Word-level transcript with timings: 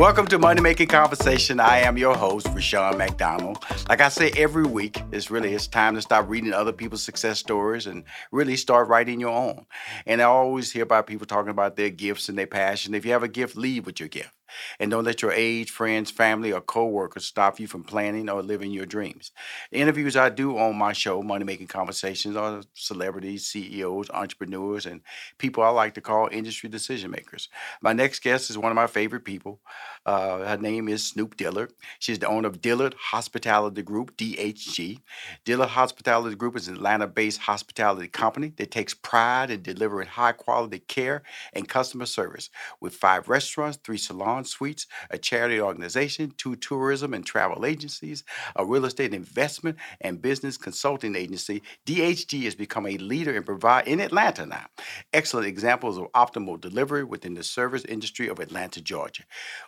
Welcome 0.00 0.26
to 0.28 0.38
Money 0.38 0.62
Making 0.62 0.86
Conversation. 0.86 1.60
I 1.60 1.80
am 1.80 1.98
your 1.98 2.16
host, 2.16 2.46
Rushion 2.54 2.96
McDonald. 2.96 3.62
Like 3.86 4.00
I 4.00 4.08
say 4.08 4.30
every 4.34 4.64
week, 4.64 5.02
it's 5.12 5.30
really 5.30 5.52
it's 5.52 5.66
time 5.66 5.94
to 5.94 6.00
stop 6.00 6.26
reading 6.26 6.54
other 6.54 6.72
people's 6.72 7.02
success 7.02 7.38
stories 7.38 7.86
and 7.86 8.04
really 8.32 8.56
start 8.56 8.88
writing 8.88 9.20
your 9.20 9.28
own. 9.28 9.66
And 10.06 10.22
I 10.22 10.24
always 10.24 10.72
hear 10.72 10.84
about 10.84 11.06
people 11.06 11.26
talking 11.26 11.50
about 11.50 11.76
their 11.76 11.90
gifts 11.90 12.30
and 12.30 12.38
their 12.38 12.46
passion. 12.46 12.94
If 12.94 13.04
you 13.04 13.12
have 13.12 13.22
a 13.22 13.28
gift, 13.28 13.56
lead 13.56 13.84
with 13.84 14.00
your 14.00 14.08
gift. 14.08 14.32
And 14.78 14.90
don't 14.90 15.04
let 15.04 15.22
your 15.22 15.32
age, 15.32 15.70
friends, 15.70 16.10
family, 16.10 16.52
or 16.52 16.60
coworkers 16.60 17.26
stop 17.26 17.60
you 17.60 17.66
from 17.66 17.84
planning 17.84 18.28
or 18.28 18.42
living 18.42 18.70
your 18.70 18.86
dreams. 18.86 19.32
The 19.70 19.78
interviews 19.78 20.16
I 20.16 20.28
do 20.28 20.58
on 20.58 20.76
my 20.76 20.92
show, 20.92 21.22
Money 21.22 21.44
Making 21.44 21.66
Conversations, 21.66 22.36
are 22.36 22.62
celebrities, 22.74 23.46
CEOs, 23.46 24.10
entrepreneurs, 24.10 24.86
and 24.86 25.00
people 25.38 25.62
I 25.62 25.68
like 25.70 25.94
to 25.94 26.00
call 26.00 26.28
industry 26.30 26.68
decision 26.68 27.10
makers. 27.10 27.48
My 27.82 27.92
next 27.92 28.22
guest 28.22 28.50
is 28.50 28.58
one 28.58 28.72
of 28.72 28.76
my 28.76 28.86
favorite 28.86 29.24
people. 29.24 29.60
Uh, 30.06 30.38
her 30.38 30.56
name 30.56 30.88
is 30.88 31.06
Snoop 31.06 31.36
Dillard. 31.36 31.72
She's 31.98 32.18
the 32.18 32.26
owner 32.26 32.48
of 32.48 32.60
Dillard 32.60 32.94
Hospitality 33.10 33.82
Group, 33.82 34.16
DHG. 34.16 35.00
Dillard 35.44 35.70
Hospitality 35.70 36.36
Group 36.36 36.56
is 36.56 36.68
an 36.68 36.74
Atlanta 36.74 37.06
based 37.06 37.40
hospitality 37.40 38.08
company 38.08 38.52
that 38.56 38.70
takes 38.70 38.94
pride 38.94 39.50
in 39.50 39.62
delivering 39.62 40.08
high 40.08 40.32
quality 40.32 40.78
care 40.78 41.22
and 41.52 41.68
customer 41.68 42.06
service 42.06 42.50
with 42.80 42.94
five 42.94 43.28
restaurants, 43.28 43.78
three 43.82 43.98
salons, 43.98 44.39
suites, 44.44 44.86
a 45.10 45.18
charity 45.18 45.60
organization, 45.60 46.32
two 46.36 46.56
tourism 46.56 47.14
and 47.14 47.24
travel 47.24 47.64
agencies, 47.66 48.24
a 48.56 48.64
real 48.64 48.84
estate 48.84 49.14
investment 49.14 49.76
and 50.00 50.22
business 50.22 50.56
consulting 50.56 51.16
agency. 51.16 51.62
DHG 51.86 52.44
has 52.44 52.54
become 52.54 52.86
a 52.86 52.98
leader 52.98 53.34
in 53.34 53.42
provide 53.42 53.88
in 53.88 54.00
Atlanta 54.00 54.46
now. 54.46 54.66
Excellent 55.12 55.46
examples 55.46 55.98
of 55.98 56.10
optimal 56.12 56.60
delivery 56.60 57.04
within 57.04 57.34
the 57.34 57.42
service 57.42 57.84
industry 57.84 58.28
of 58.28 58.38
Atlanta, 58.38 58.80
Georgia. 58.80 59.24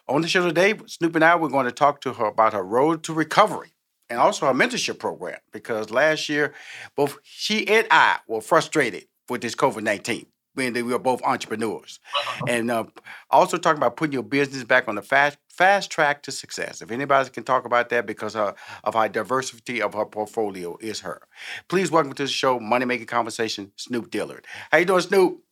On 0.09 0.23
the 0.23 0.29
show 0.29 0.47
today, 0.47 0.75
Snoop 0.87 1.15
and 1.17 1.25
I, 1.25 1.37
we're 1.37 1.49
going 1.49 1.67
to 1.67 1.73
talk 1.73 2.01
to 2.03 2.13
her 2.15 2.27
about 2.27 2.53
her 2.53 2.65
road 2.65 3.03
to 3.05 3.13
recovery 3.13 3.73
and 4.09 4.21
also 4.21 4.47
her 4.47 4.53
mentorship 4.53 4.99
program 4.99 5.39
because 5.53 5.91
last 5.91 6.29
year, 6.29 6.55
both 6.97 7.19
she 7.23 7.67
and 7.67 7.87
I 7.91 8.19
were 8.29 8.41
frustrated 8.41 9.07
with 9.29 9.41
this 9.41 9.55
COVID 9.55 9.83
19 9.83 10.27
being 10.55 10.73
that 10.73 10.85
we 10.85 10.93
are 10.93 10.99
both 10.99 11.23
entrepreneurs. 11.23 12.01
Uh-huh. 12.15 12.45
And 12.49 12.71
uh, 12.71 12.85
also 13.31 13.57
talking 13.57 13.79
about 13.79 13.97
putting 13.97 14.13
your 14.13 14.23
business 14.23 14.65
back 14.65 14.89
on 14.89 14.95
the 14.95 15.03
fast 15.03 15.39
fast 15.49 15.91
track 15.91 16.23
to 16.23 16.33
success. 16.33 16.81
If 16.81 16.91
anybody 16.91 17.29
can 17.31 17.45
talk 17.45 17.67
about 17.67 17.91
that 17.91 18.07
because 18.07 18.35
of, 18.35 18.55
of 18.85 18.95
how 18.95 19.07
diversity 19.09 19.83
of 19.83 19.93
her 19.95 20.07
portfolio 20.07 20.79
is 20.81 21.01
her. 21.01 21.21
Please 21.69 21.91
welcome 21.91 22.15
to 22.15 22.23
the 22.23 22.29
show, 22.29 22.59
Money 22.59 22.87
Making 22.87 23.07
Conversation, 23.07 23.73
Snoop 23.77 24.11
Dillard. 24.11 24.47
How 24.71 24.79
you 24.79 24.87
doing, 24.87 25.03
Snoop? 25.03 25.43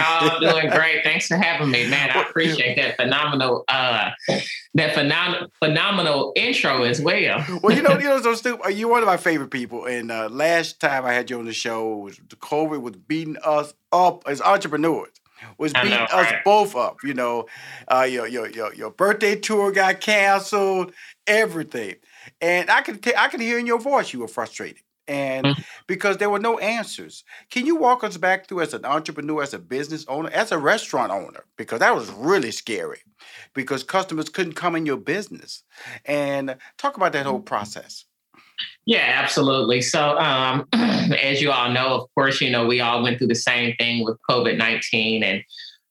Y'all 0.00 0.40
doing 0.40 0.70
great. 0.70 1.04
Thanks 1.04 1.28
for 1.28 1.36
having 1.36 1.70
me, 1.70 1.88
man. 1.88 2.10
I 2.10 2.22
appreciate 2.22 2.76
that 2.76 2.96
phenomenal, 2.96 3.64
uh, 3.68 4.10
that 4.74 4.94
phenom- 4.94 5.48
phenomenal 5.62 6.32
intro 6.34 6.82
as 6.82 7.00
well. 7.00 7.44
well, 7.62 7.74
you 7.76 7.82
know, 7.82 7.92
you 7.92 8.04
know, 8.04 8.20
so 8.20 8.34
Stu, 8.34 8.58
uh, 8.64 8.68
you're 8.68 8.88
one 8.88 9.02
of 9.02 9.06
my 9.06 9.16
favorite 9.16 9.50
people. 9.50 9.84
And 9.84 10.10
uh, 10.10 10.28
last 10.30 10.80
time 10.80 11.04
I 11.04 11.12
had 11.12 11.30
you 11.30 11.38
on 11.38 11.44
the 11.44 11.52
show, 11.52 11.96
was 11.96 12.16
the 12.28 12.36
COVID 12.36 12.80
was 12.80 12.96
beating 12.96 13.36
us 13.44 13.72
up 13.92 14.24
as 14.26 14.40
entrepreneurs. 14.40 15.10
Was 15.56 15.72
beating 15.72 15.90
know, 15.90 16.04
us 16.04 16.32
right? 16.32 16.44
both 16.44 16.74
up. 16.74 16.96
You 17.04 17.14
know, 17.14 17.46
uh, 17.86 18.08
your, 18.10 18.26
your 18.26 18.50
your 18.50 18.74
your 18.74 18.90
birthday 18.90 19.36
tour 19.36 19.70
got 19.70 20.00
canceled. 20.00 20.92
Everything, 21.28 21.94
and 22.40 22.68
I 22.68 22.80
could 22.80 23.00
t- 23.00 23.14
I 23.16 23.28
could 23.28 23.40
hear 23.40 23.56
in 23.56 23.66
your 23.66 23.78
voice 23.78 24.12
you 24.12 24.18
were 24.18 24.26
frustrated 24.26 24.82
and 25.08 25.46
mm-hmm. 25.46 25.62
because 25.86 26.18
there 26.18 26.30
were 26.30 26.38
no 26.38 26.58
answers. 26.58 27.24
Can 27.50 27.66
you 27.66 27.76
walk 27.76 28.04
us 28.04 28.16
back 28.16 28.46
through 28.46 28.60
as 28.60 28.74
an 28.74 28.84
entrepreneur, 28.84 29.42
as 29.42 29.54
a 29.54 29.58
business 29.58 30.04
owner, 30.06 30.30
as 30.30 30.52
a 30.52 30.58
restaurant 30.58 31.10
owner? 31.10 31.44
Because 31.56 31.80
that 31.80 31.94
was 31.94 32.10
really 32.10 32.50
scary 32.50 33.00
because 33.54 33.82
customers 33.82 34.28
couldn't 34.28 34.52
come 34.52 34.76
in 34.76 34.86
your 34.86 34.98
business. 34.98 35.62
And 36.04 36.56
talk 36.76 36.96
about 36.96 37.12
that 37.12 37.26
whole 37.26 37.38
mm-hmm. 37.38 37.44
process. 37.44 38.04
Yeah, 38.86 39.20
absolutely. 39.22 39.82
So, 39.82 40.18
um, 40.18 40.66
as 40.72 41.40
you 41.40 41.50
all 41.50 41.70
know, 41.70 41.94
of 41.94 42.14
course, 42.14 42.40
you 42.40 42.50
know, 42.50 42.66
we 42.66 42.80
all 42.80 43.02
went 43.02 43.18
through 43.18 43.28
the 43.28 43.34
same 43.34 43.74
thing 43.76 44.04
with 44.04 44.16
COVID 44.28 44.56
19. 44.56 45.22
And 45.22 45.42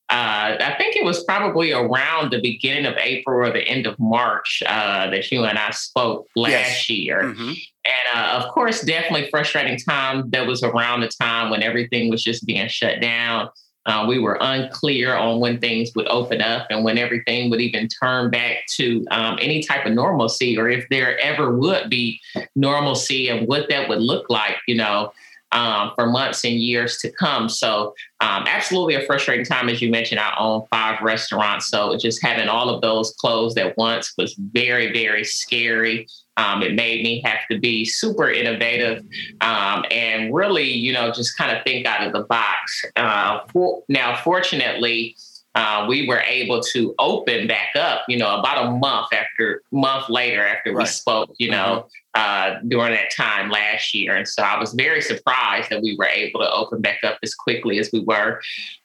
uh, 0.09 0.57
I 0.59 0.75
think 0.77 0.95
it 0.95 1.03
was 1.03 1.23
probably 1.25 1.73
around 1.73 2.31
the 2.31 2.41
beginning 2.41 2.85
of 2.85 2.95
April 2.97 3.45
or 3.45 3.51
the 3.51 3.67
end 3.67 3.85
of 3.85 3.97
March 3.99 4.63
uh, 4.65 5.09
that 5.09 5.31
you 5.31 5.43
and 5.43 5.57
I 5.57 5.71
spoke 5.71 6.27
last 6.35 6.51
yes. 6.51 6.89
year. 6.89 7.23
Mm-hmm. 7.23 7.53
And 7.87 8.17
uh, 8.17 8.43
of 8.43 8.51
course, 8.51 8.81
definitely 8.81 9.29
frustrating 9.29 9.77
time. 9.77 10.29
That 10.31 10.45
was 10.45 10.61
around 10.63 11.01
the 11.01 11.07
time 11.07 11.49
when 11.49 11.63
everything 11.63 12.09
was 12.09 12.23
just 12.23 12.45
being 12.45 12.67
shut 12.67 13.01
down. 13.01 13.49
Uh, 13.85 14.05
we 14.05 14.19
were 14.19 14.37
unclear 14.41 15.15
on 15.15 15.39
when 15.39 15.59
things 15.61 15.91
would 15.95 16.07
open 16.09 16.41
up 16.41 16.67
and 16.69 16.83
when 16.83 16.97
everything 16.97 17.49
would 17.49 17.61
even 17.61 17.87
turn 17.87 18.29
back 18.29 18.57
to 18.75 19.05
um, 19.11 19.39
any 19.41 19.63
type 19.63 19.85
of 19.85 19.93
normalcy 19.93 20.57
or 20.57 20.67
if 20.67 20.85
there 20.89 21.17
ever 21.19 21.55
would 21.55 21.89
be 21.89 22.19
normalcy 22.57 23.29
and 23.29 23.47
what 23.47 23.69
that 23.69 23.87
would 23.87 24.01
look 24.01 24.29
like, 24.29 24.57
you 24.67 24.75
know 24.75 25.11
um, 25.51 25.91
for 25.95 26.07
months 26.07 26.43
and 26.43 26.55
years 26.55 26.97
to 26.97 27.11
come. 27.11 27.49
So, 27.49 27.93
um, 28.19 28.45
absolutely 28.47 28.95
a 28.95 29.05
frustrating 29.05 29.45
time. 29.45 29.69
As 29.69 29.81
you 29.81 29.89
mentioned, 29.89 30.19
I 30.19 30.33
own 30.37 30.65
five 30.69 31.01
restaurants. 31.01 31.69
So, 31.69 31.97
just 31.97 32.21
having 32.21 32.47
all 32.47 32.69
of 32.69 32.81
those 32.81 33.13
closed 33.19 33.57
at 33.57 33.77
once 33.77 34.13
was 34.17 34.35
very, 34.35 34.91
very 34.91 35.23
scary. 35.23 36.07
Um, 36.37 36.61
it 36.61 36.75
made 36.75 37.03
me 37.03 37.21
have 37.25 37.39
to 37.51 37.59
be 37.59 37.83
super 37.83 38.29
innovative 38.29 39.03
um, 39.41 39.83
and 39.91 40.33
really, 40.33 40.71
you 40.71 40.93
know, 40.93 41.11
just 41.11 41.37
kind 41.37 41.55
of 41.55 41.63
think 41.63 41.85
out 41.85 42.05
of 42.05 42.13
the 42.13 42.23
box. 42.23 42.85
Uh, 42.95 43.39
for, 43.51 43.83
now, 43.89 44.15
fortunately, 44.23 45.15
uh, 45.55 45.87
we 45.89 46.07
were 46.07 46.19
able 46.19 46.61
to 46.61 46.93
open 46.99 47.47
back 47.47 47.75
up, 47.75 48.03
you 48.07 48.15
know, 48.15 48.37
about 48.37 48.67
a 48.67 48.71
month 48.71 49.07
after, 49.11 49.63
month 49.71 50.07
later 50.07 50.45
after 50.45 50.71
right. 50.71 50.83
we 50.83 50.85
spoke, 50.85 51.31
you 51.39 51.49
know, 51.49 51.87
mm-hmm. 52.15 52.57
uh, 52.59 52.59
during 52.67 52.93
that 52.93 53.11
time 53.11 53.49
last 53.49 53.91
year. 53.95 54.15
And 54.15 54.27
so 54.27 54.43
I 54.43 54.59
was 54.59 54.73
very 54.73 55.01
surprised 55.01 55.71
that 55.71 55.81
we 55.81 55.95
were 55.97 56.05
able 56.05 56.41
to 56.41 56.51
open 56.51 56.81
back 56.81 56.99
up 57.03 57.17
as 57.23 57.33
quickly 57.33 57.79
as 57.79 57.89
we 57.91 58.01
were. 58.01 58.39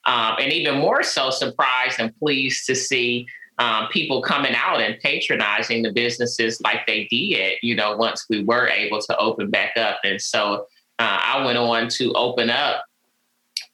Um, 0.07 0.37
and 0.41 0.51
even 0.51 0.79
more 0.79 1.03
so 1.03 1.29
surprised 1.29 2.01
and 2.01 2.17
pleased 2.19 2.65
to 2.69 2.75
see 2.75 3.27
um, 3.59 3.89
people 3.89 4.23
coming 4.23 4.55
out 4.55 4.81
and 4.81 4.99
patronizing 5.01 5.83
the 5.83 5.93
businesses 5.93 6.61
like 6.63 6.87
they 6.87 7.05
did, 7.11 7.59
you 7.63 7.75
know, 7.75 7.97
once 7.97 8.27
we 8.29 8.43
were 8.45 8.69
able 8.69 9.01
to 9.01 9.17
open 9.19 9.51
back 9.51 9.77
up. 9.77 10.01
And 10.05 10.21
so 10.21 10.67
uh, 10.99 11.19
I 11.23 11.45
went 11.45 11.59
on 11.59 11.89
to 11.89 12.13
open 12.15 12.51
up 12.51 12.85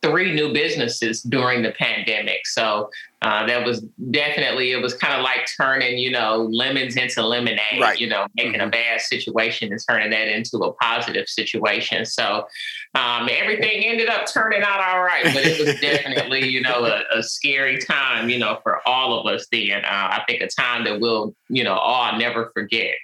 three 0.02 0.34
new 0.34 0.52
businesses 0.52 1.22
during 1.22 1.62
the 1.62 1.72
pandemic. 1.72 2.46
So 2.46 2.90
uh, 3.20 3.44
that 3.46 3.66
was 3.66 3.80
definitely 4.12 4.70
it 4.70 4.80
was 4.80 4.94
kind 4.94 5.14
of 5.14 5.22
like 5.22 5.48
turning 5.60 5.98
you 5.98 6.10
know 6.10 6.48
lemons 6.52 6.96
into 6.96 7.20
lemonade. 7.26 7.80
Right. 7.80 7.98
You 7.98 8.08
know, 8.08 8.26
making 8.36 8.54
mm-hmm. 8.54 8.68
a 8.68 8.70
bad 8.70 9.00
situation 9.00 9.72
and 9.72 9.80
turning 9.88 10.10
that 10.10 10.28
into 10.28 10.58
a 10.58 10.72
positive 10.74 11.28
situation. 11.28 12.04
So 12.04 12.46
um, 12.94 13.28
everything 13.30 13.84
ended 13.84 14.08
up 14.08 14.26
turning 14.32 14.62
out 14.62 14.80
all 14.80 15.02
right, 15.02 15.24
but 15.24 15.44
it 15.44 15.58
was 15.58 15.80
definitely 15.80 16.48
you 16.48 16.60
know 16.60 16.84
a, 16.84 17.02
a, 17.18 17.22
scary 17.22 17.78
time 17.78 18.28
you 18.28 18.38
know 18.38 18.60
for 18.62 18.86
all 18.86 19.18
of 19.18 19.26
us. 19.26 19.46
Then 19.50 19.84
uh, 19.84 19.88
I 19.88 20.22
think 20.28 20.40
a 20.40 20.48
time 20.48 20.84
that 20.84 21.00
we'll 21.00 21.34
you 21.48 21.64
know 21.64 21.74
all 21.74 22.16
never 22.16 22.50
forget. 22.54 22.94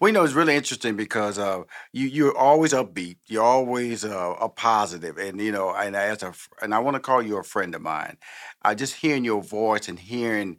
Well, 0.00 0.08
you 0.08 0.12
know, 0.12 0.24
it's 0.24 0.34
really 0.34 0.56
interesting 0.56 0.96
because 0.96 1.38
uh, 1.38 1.62
you 1.92 2.06
you're 2.06 2.36
always 2.36 2.72
upbeat. 2.72 3.18
You're 3.26 3.44
always 3.44 4.04
uh, 4.04 4.34
a 4.40 4.48
positive, 4.48 5.18
and 5.18 5.40
you 5.40 5.52
know, 5.52 5.74
and 5.74 5.96
as 5.96 6.22
a 6.22 6.34
and 6.62 6.74
I 6.74 6.78
want 6.80 6.94
to 6.94 7.00
call 7.00 7.22
you 7.22 7.38
a 7.38 7.42
friend 7.44 7.74
of 7.74 7.82
mine. 7.82 8.16
I 8.62 8.74
just 8.74 8.94
hearing 8.94 9.24
your 9.24 9.42
voice 9.42 9.88
and 9.88 9.98
hearing 9.98 10.58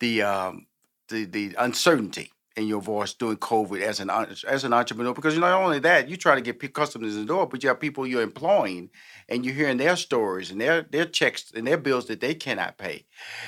the 0.00 0.22
um, 0.22 0.66
the 1.08 1.24
the 1.26 1.54
uncertainty 1.58 2.32
in 2.58 2.66
your 2.66 2.82
voice 2.82 3.14
during 3.14 3.36
COVID 3.36 3.80
as 3.80 4.00
an 4.00 4.10
as 4.10 4.64
an 4.64 4.72
entrepreneur 4.72 5.14
because 5.14 5.34
you 5.34 5.40
know, 5.40 5.48
not 5.48 5.62
only 5.62 5.78
that 5.78 6.08
you 6.08 6.16
try 6.16 6.34
to 6.34 6.40
get 6.40 6.74
customers 6.74 7.14
in 7.14 7.20
the 7.20 7.26
door, 7.26 7.46
but 7.46 7.62
you 7.62 7.68
have 7.68 7.78
people 7.78 8.06
you're 8.06 8.22
employing 8.22 8.90
and 9.28 9.44
you're 9.44 9.54
hearing 9.54 9.76
their 9.76 9.96
stories 9.96 10.50
and 10.50 10.60
their 10.60 10.82
their 10.82 11.04
checks 11.04 11.52
and 11.54 11.66
their 11.66 11.78
bills 11.78 12.06
that 12.06 12.20
they 12.20 12.34
cannot 12.34 12.76
pay. 12.76 13.06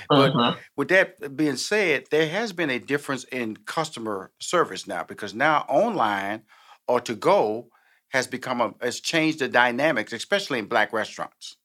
But 0.08 0.30
uh-huh. 0.30 0.54
with 0.76 0.88
that 0.88 1.36
being 1.36 1.56
said, 1.56 2.04
there 2.10 2.28
has 2.28 2.52
been 2.52 2.70
a 2.70 2.78
difference 2.78 3.24
in 3.24 3.56
customer 3.56 4.30
service 4.38 4.86
now 4.86 5.02
because 5.02 5.34
now 5.34 5.66
online 5.68 6.42
or 6.86 7.00
to 7.00 7.14
go 7.14 7.68
has 8.10 8.26
become 8.28 8.60
a 8.60 8.74
has 8.80 9.00
changed 9.00 9.40
the 9.40 9.48
dynamics, 9.48 10.12
especially 10.12 10.60
in 10.60 10.66
black 10.66 10.92
restaurants. 10.92 11.56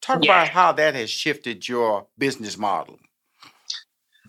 Talk 0.00 0.24
yeah. 0.24 0.32
about 0.32 0.48
how 0.48 0.72
that 0.72 0.94
has 0.94 1.10
shifted 1.10 1.68
your 1.68 2.06
business 2.16 2.56
model. 2.56 2.98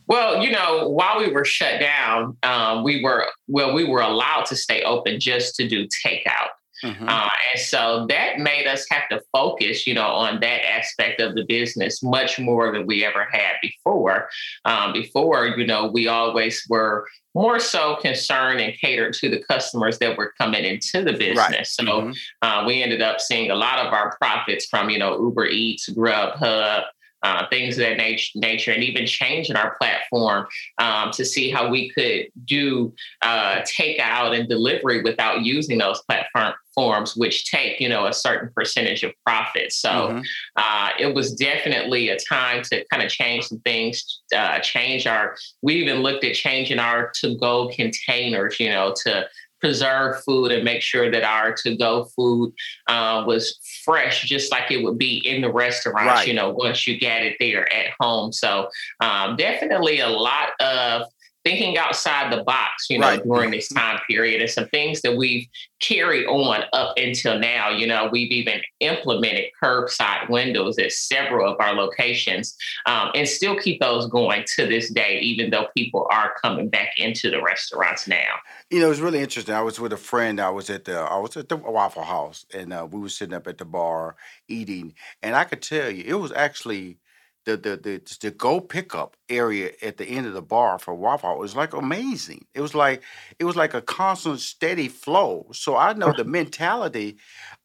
Well, 0.08 0.44
you 0.44 0.52
know, 0.52 0.90
while 0.90 1.20
we 1.20 1.32
were 1.32 1.46
shut 1.46 1.80
down, 1.80 2.38
um, 2.44 2.84
we 2.84 3.04
were 3.04 3.28
well, 3.48 3.74
we 3.74 3.86
were 3.86 4.02
allowed 4.02 4.46
to 4.48 4.56
stay 4.56 4.84
open 4.84 5.20
just 5.20 5.56
to 5.56 5.68
do 5.68 5.88
takeout. 6.06 6.50
Mm-hmm. 6.84 7.08
Uh, 7.08 7.30
and 7.54 7.62
so 7.62 8.06
that 8.10 8.40
made 8.40 8.68
us 8.68 8.86
have 8.92 9.08
to 9.10 9.22
focus, 9.32 9.88
you 9.88 9.94
know, 9.94 10.08
on 10.08 10.40
that 10.42 10.66
aspect 10.66 11.22
of 11.22 11.34
the 11.34 11.46
business 11.46 12.04
much 12.04 12.38
more 12.38 12.72
than 12.72 12.86
we 12.86 13.06
ever 13.06 13.28
had 13.32 13.54
before. 13.62 14.30
Um, 14.66 14.94
before, 14.94 15.48
you 15.48 15.66
know, 15.66 15.88
we 15.88 16.08
always 16.08 16.64
were 16.70 17.08
more 17.34 17.60
so 17.60 17.96
concerned 17.98 18.60
and 18.60 18.78
catered 18.80 19.14
to 19.14 19.30
the 19.30 19.42
customers 19.44 20.00
that 20.00 20.18
were 20.18 20.34
coming 20.38 20.64
into 20.64 21.04
the 21.04 21.14
business. 21.14 21.38
Right. 21.38 21.68
So 21.68 21.84
mm-hmm. 21.84 22.12
uh, 22.42 22.66
we 22.68 22.84
ended 22.84 23.02
up 23.02 23.20
seeing 23.20 23.52
a 23.52 23.56
lot 23.56 23.86
of 23.86 23.94
our 23.94 24.16
profits 24.18 24.66
from, 24.66 24.90
you 24.90 25.00
know, 25.00 25.20
Uber 25.20 25.48
Eats, 25.48 25.90
Grubhub, 25.90 26.84
uh, 27.26 27.48
things 27.50 27.76
of 27.76 27.80
that 27.80 27.98
nature, 27.98 28.32
nature, 28.36 28.72
and 28.72 28.84
even 28.84 29.08
changing 29.08 29.56
our 29.56 29.76
platform 29.78 30.46
um, 30.78 31.10
to 31.10 31.26
see 31.26 31.50
how 31.50 31.68
we 31.68 31.90
could 31.90 32.28
do 32.46 32.94
uh, 33.24 33.62
takeout 33.62 34.38
and 34.38 34.48
delivery 34.48 35.02
without 35.02 35.42
using 35.42 35.80
those 35.80 36.04
platforms, 36.04 37.16
which 37.16 37.50
take 37.50 37.80
you 37.80 37.90
know 37.90 38.06
a 38.06 38.14
certain 38.14 38.52
percentage 38.56 39.02
of 39.02 39.12
profit. 39.26 39.72
So 39.74 39.90
mm-hmm. 39.90 40.22
uh, 40.56 40.90
it 41.00 41.16
was 41.16 41.34
definitely 41.34 42.10
a 42.10 42.18
time 42.20 42.62
to 42.70 42.86
kind 42.92 43.02
of 43.02 43.10
change 43.10 43.46
some 43.46 43.60
things, 43.62 44.22
uh, 44.36 44.60
change 44.60 45.08
our. 45.08 45.36
We 45.64 45.74
even 45.76 46.04
looked 46.04 46.24
at 46.24 46.36
changing 46.36 46.78
our 46.78 47.12
to-go 47.16 47.70
containers, 47.70 48.60
you 48.60 48.70
know, 48.70 48.94
to 49.04 49.28
preserve 49.66 50.24
food 50.24 50.52
and 50.52 50.64
make 50.64 50.82
sure 50.82 51.10
that 51.10 51.24
our 51.24 51.52
to-go 51.52 52.06
food 52.16 52.54
uh, 52.88 53.24
was 53.26 53.60
fresh, 53.84 54.24
just 54.24 54.52
like 54.52 54.70
it 54.70 54.84
would 54.84 55.00
be 55.00 55.18
in 55.28 55.42
the 55.42 55.52
restaurant. 55.52 56.06
Right. 56.06 56.28
You 56.28 56.36
know, 56.36 56.52
once 56.52 56.86
you 56.86 57.00
get 57.00 57.24
it 57.24 57.36
there 57.40 57.66
at 57.74 57.88
home. 58.00 58.32
So 58.32 58.68
um, 59.00 59.36
definitely 59.38 60.02
a 60.02 60.10
lot 60.10 60.50
of 60.60 61.08
thinking 61.46 61.78
outside 61.78 62.34
the 62.34 62.44
box, 62.44 62.88
you 62.90 62.98
know, 62.98 63.08
right. 63.08 63.24
during 63.24 63.52
this 63.52 63.70
time 63.70 64.00
period, 64.10 64.42
and 64.42 64.50
some 64.50 64.68
things 64.70 65.02
that 65.02 65.16
we've 65.16 65.48
carried 65.80 66.26
on 66.26 66.64
up 66.74 66.94
until 66.98 67.38
now. 67.38 67.70
You 67.70 67.86
know, 67.86 68.10
we've 68.12 68.32
even 68.32 68.62
implemented 68.80 69.46
curbside 69.62 70.30
windows 70.30 70.80
at 70.80 70.92
several 70.92 71.50
of 71.50 71.58
our 71.60 71.74
locations, 71.74 72.58
um, 72.88 73.12
and 73.14 73.28
still 73.28 73.58
keep 73.58 73.80
those 73.80 74.08
going 74.08 74.44
to 74.56 74.66
this 74.66 74.90
day, 74.90 75.20
even 75.20 75.52
though 75.52 75.68
people 75.78 76.08
are 76.12 76.34
coming 76.42 76.68
back 76.68 76.90
into 76.98 77.30
the 77.30 77.42
restaurants 77.42 78.08
now. 78.08 78.40
You 78.72 78.80
know, 78.80 78.90
it's 78.90 79.00
really 79.00 79.20
interesting. 79.20 79.54
I 79.54 79.62
was 79.62 79.80
with 79.80 79.94
a 79.94 79.98
friend. 79.98 80.42
I 80.42 80.50
was 80.50 80.70
at 80.72 80.86
the 80.86 80.98
I 80.98 81.20
was 81.20 81.38
at 81.38 81.48
the 81.48 81.58
Waffle 81.58 82.04
House, 82.04 82.46
and 82.54 82.74
uh, 82.74 82.88
we 82.90 83.00
were 83.00 83.10
sitting 83.10 83.36
up 83.36 83.48
at 83.48 83.60
the 83.60 83.66
bar 83.66 84.16
eating, 84.48 84.96
and 85.22 85.36
I 85.36 85.44
could 85.44 85.62
tell 85.62 85.92
you 85.92 86.04
it 86.06 86.20
was 86.20 86.32
actually 86.32 86.98
the 87.46 87.58
the 87.58 87.78
the 87.78 88.18
the 88.22 88.32
go 88.32 88.60
pickup 88.60 89.16
area 89.30 89.72
at 89.82 89.98
the 89.98 90.06
end 90.06 90.28
of 90.28 90.34
the 90.34 90.42
bar 90.42 90.78
for 90.80 90.94
Waffle 90.94 91.38
was 91.38 91.56
like 91.56 91.74
amazing. 91.74 92.46
It 92.54 92.62
was 92.62 92.76
like 92.76 93.04
it 93.40 93.46
was 93.46 93.56
like 93.56 93.74
a 93.74 93.82
constant, 93.82 94.40
steady 94.40 94.88
flow. 94.88 95.48
So 95.54 95.78
I 95.78 95.94
know 95.94 96.12
the 96.12 96.26
mentality 96.26 97.18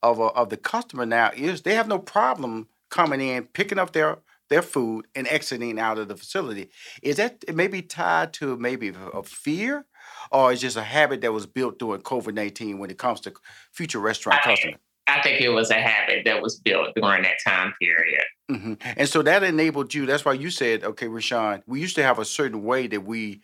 of 0.02 0.18
a, 0.18 0.24
of 0.24 0.50
the 0.50 0.56
customer 0.56 1.06
now 1.06 1.30
is 1.34 1.62
they 1.62 1.74
have 1.74 1.88
no 1.88 1.98
problem 1.98 2.68
coming 2.90 3.20
in, 3.20 3.44
picking 3.44 3.78
up 3.78 3.92
their 3.92 4.18
their 4.50 4.62
food 4.62 5.06
and 5.14 5.26
exiting 5.28 5.78
out 5.78 5.98
of 5.98 6.08
the 6.08 6.16
facility. 6.16 6.70
Is 7.02 7.16
that 7.16 7.44
maybe 7.54 7.82
tied 7.82 8.32
to 8.34 8.56
maybe 8.56 8.92
a 9.14 9.22
fear, 9.22 9.86
or 10.30 10.52
is 10.52 10.60
just 10.60 10.76
a 10.76 10.82
habit 10.82 11.20
that 11.22 11.32
was 11.32 11.46
built 11.46 11.78
during 11.78 12.02
COVID 12.02 12.34
nineteen 12.34 12.78
when 12.78 12.90
it 12.90 12.98
comes 12.98 13.20
to 13.22 13.32
future 13.72 14.00
restaurant 14.00 14.42
customers? 14.42 14.80
I 15.10 15.22
think 15.22 15.40
it 15.40 15.50
was 15.50 15.70
a 15.70 15.74
habit 15.74 16.24
that 16.24 16.42
was 16.42 16.60
built 16.60 16.88
during 16.94 17.22
that 17.22 17.36
time 17.46 17.72
period. 17.80 18.24
Mm-hmm. 18.50 18.74
And 18.96 19.08
so 19.08 19.22
that 19.22 19.42
enabled 19.42 19.94
you. 19.94 20.06
That's 20.06 20.24
why 20.24 20.32
you 20.34 20.50
said, 20.50 20.84
okay, 20.84 21.08
Rushion, 21.08 21.62
we 21.66 21.80
used 21.80 21.96
to 21.96 22.02
have 22.02 22.18
a 22.18 22.24
certain 22.24 22.62
way 22.62 22.86
that 22.86 23.04
we 23.04 23.40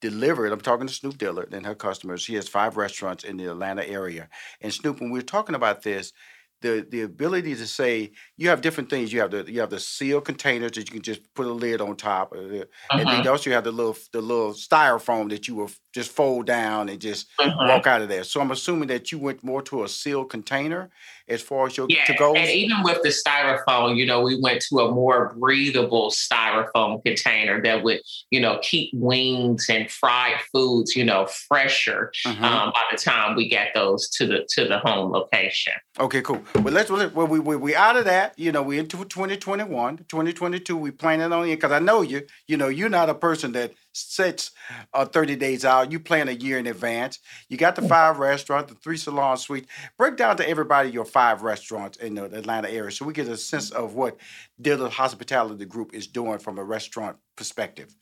delivered. 0.00 0.52
I'm 0.52 0.60
talking 0.60 0.86
to 0.86 0.92
Snoop 0.92 1.16
Dillard 1.16 1.54
and 1.54 1.64
her 1.64 1.74
customers. 1.74 2.22
She 2.22 2.34
has 2.34 2.48
five 2.48 2.76
restaurants 2.76 3.24
in 3.24 3.36
the 3.36 3.46
Atlanta 3.46 3.88
area. 3.88 4.28
And 4.60 4.72
Snoop, 4.72 5.00
when 5.00 5.10
we 5.10 5.18
were 5.18 5.24
talking 5.24 5.54
about 5.54 5.82
this, 5.82 6.12
the 6.62 6.86
the 6.88 7.02
ability 7.02 7.54
to 7.56 7.66
say 7.66 8.12
you 8.36 8.48
have 8.48 8.62
different 8.62 8.88
things. 8.88 9.12
You 9.12 9.20
have 9.20 9.30
the 9.32 9.44
you 9.50 9.60
have 9.60 9.70
the 9.70 9.80
sealed 9.80 10.24
containers 10.24 10.72
that 10.72 10.88
you 10.88 10.92
can 10.92 11.02
just 11.02 11.20
put 11.34 11.46
a 11.46 11.52
lid 11.52 11.80
on 11.80 11.96
top, 11.96 12.32
uh-huh. 12.32 12.64
and 12.92 13.00
then 13.00 13.08
uh-huh. 13.08 13.30
also 13.30 13.50
you 13.50 13.54
have 13.54 13.64
the 13.64 13.72
little 13.72 13.96
the 14.12 14.22
little 14.22 14.52
styrofoam 14.52 15.28
that 15.30 15.48
you 15.48 15.56
will 15.56 15.70
just 15.92 16.10
fold 16.10 16.46
down 16.46 16.88
and 16.88 17.00
just 17.00 17.28
uh-huh. 17.38 17.54
walk 17.68 17.86
out 17.86 18.02
of 18.02 18.08
there. 18.08 18.24
So 18.24 18.40
I'm 18.40 18.50
assuming 18.50 18.88
that 18.88 19.12
you 19.12 19.18
went 19.18 19.44
more 19.44 19.62
to 19.62 19.84
a 19.84 19.88
sealed 19.88 20.30
container 20.30 20.90
as 21.28 21.42
far 21.42 21.66
as 21.66 21.76
your 21.76 21.86
yeah, 21.88 22.04
to 22.04 22.14
go. 22.14 22.34
And 22.34 22.48
even 22.50 22.82
with 22.82 23.02
the 23.02 23.10
styrofoam, 23.10 23.96
you 23.96 24.06
know, 24.06 24.22
we 24.22 24.40
went 24.40 24.64
to 24.68 24.80
a 24.80 24.90
more 24.90 25.34
breathable 25.38 26.10
styrofoam 26.10 27.02
container 27.04 27.62
that 27.62 27.82
would, 27.82 28.00
you 28.30 28.40
know, 28.40 28.58
keep 28.62 28.90
wings 28.94 29.66
and 29.68 29.90
fried 29.90 30.40
foods, 30.52 30.96
you 30.96 31.04
know, 31.04 31.26
fresher 31.26 32.12
uh-huh. 32.24 32.44
um, 32.44 32.72
by 32.74 32.82
the 32.90 32.96
time 32.96 33.36
we 33.36 33.48
get 33.48 33.72
those 33.74 34.08
to 34.10 34.26
the 34.26 34.46
to 34.50 34.66
the 34.66 34.78
home 34.78 35.12
location. 35.12 35.74
Okay, 36.00 36.22
cool. 36.22 36.42
Well, 36.56 36.72
let's 36.72 36.90
well 36.90 37.26
we 37.26 37.38
we, 37.38 37.56
we 37.56 37.74
out 37.74 37.96
of 37.96 38.04
that. 38.06 38.38
You 38.38 38.52
know, 38.52 38.62
we 38.62 38.78
into 38.78 38.96
2021, 39.04 39.98
2022. 40.08 40.76
We 40.76 40.90
planning 40.90 41.32
on 41.32 41.44
it 41.44 41.56
because 41.56 41.72
I 41.72 41.78
know 41.78 42.02
you. 42.02 42.22
You 42.46 42.56
know, 42.56 42.68
you're 42.68 42.88
not 42.88 43.10
a 43.10 43.14
person 43.14 43.52
that 43.52 43.72
sets 43.92 44.50
uh, 44.94 45.04
30 45.04 45.36
days 45.36 45.64
out. 45.64 45.92
You 45.92 46.00
plan 46.00 46.28
a 46.28 46.32
year 46.32 46.58
in 46.58 46.66
advance. 46.66 47.18
You 47.48 47.56
got 47.56 47.76
the 47.76 47.82
five 47.82 48.18
restaurants, 48.18 48.72
the 48.72 48.78
three 48.78 48.96
salon 48.96 49.36
suites. 49.36 49.68
Break 49.98 50.16
down 50.16 50.36
to 50.38 50.48
everybody 50.48 50.90
your 50.90 51.04
five 51.04 51.42
restaurants 51.42 51.98
in 51.98 52.14
the 52.14 52.24
Atlanta 52.24 52.70
area 52.70 52.90
so 52.90 53.04
we 53.04 53.12
get 53.12 53.28
a 53.28 53.36
sense 53.36 53.70
of 53.70 53.94
what 53.94 54.16
Dillard 54.60 54.92
Hospitality 54.92 55.64
Group 55.64 55.94
is 55.94 56.06
doing 56.06 56.38
from 56.38 56.58
a 56.58 56.64
restaurant 56.64 57.16
perspective. 57.36 57.94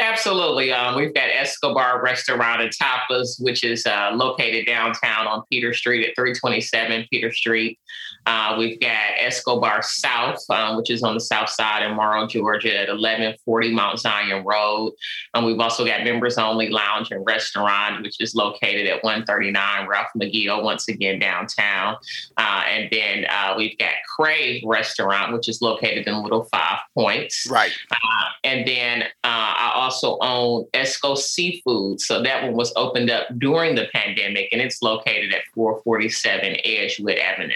Absolutely. 0.00 0.72
Um, 0.72 0.96
we've 0.96 1.14
got 1.14 1.28
Escobar 1.28 2.02
Restaurant 2.02 2.62
and 2.62 2.70
Tapas, 2.70 3.40
which 3.40 3.64
is 3.64 3.86
uh, 3.86 4.10
located 4.14 4.66
downtown 4.66 5.26
on 5.26 5.42
Peter 5.50 5.72
Street 5.72 6.08
at 6.08 6.14
327 6.16 7.06
Peter 7.10 7.32
Street. 7.32 7.78
Uh, 8.26 8.56
we've 8.58 8.80
got 8.80 9.12
Escobar 9.18 9.82
South, 9.82 10.38
um, 10.48 10.76
which 10.76 10.90
is 10.90 11.02
on 11.02 11.14
the 11.14 11.20
south 11.20 11.50
side 11.50 11.82
in 11.82 11.94
Morrow, 11.94 12.26
Georgia 12.26 12.74
at 12.74 12.88
1140 12.88 13.72
Mount 13.72 13.98
Zion 13.98 14.44
Road. 14.44 14.92
And 15.34 15.44
we've 15.44 15.60
also 15.60 15.84
got 15.84 16.04
Members 16.04 16.38
Only 16.38 16.70
Lounge 16.70 17.10
and 17.10 17.24
Restaurant, 17.26 18.02
which 18.02 18.20
is 18.20 18.34
located 18.34 18.86
at 18.86 19.04
139 19.04 19.86
Ralph 19.86 20.08
McGill, 20.16 20.62
once 20.62 20.88
again 20.88 21.18
downtown. 21.18 21.96
Uh, 22.36 22.62
and 22.68 22.88
then 22.90 23.26
uh, 23.28 23.54
we've 23.56 23.76
got 23.78 23.92
Crave 24.16 24.62
Restaurant, 24.64 25.32
which 25.34 25.48
is 25.48 25.60
located 25.60 26.06
in 26.06 26.22
Little 26.22 26.44
Five 26.44 26.78
Points. 26.96 27.46
Right. 27.50 27.72
Uh, 27.90 28.24
and 28.42 28.66
then 28.66 29.02
uh, 29.02 29.06
I 29.22 29.83
also 29.84 30.18
own 30.20 30.64
Esco 30.72 31.16
Seafood. 31.16 32.00
So 32.00 32.22
that 32.22 32.42
one 32.42 32.54
was 32.54 32.72
opened 32.76 33.10
up 33.10 33.26
during 33.38 33.74
the 33.74 33.86
pandemic 33.92 34.48
and 34.52 34.60
it's 34.60 34.82
located 34.82 35.32
at 35.32 35.42
447 35.54 36.56
Edgewood 36.64 37.18
Avenue. 37.18 37.54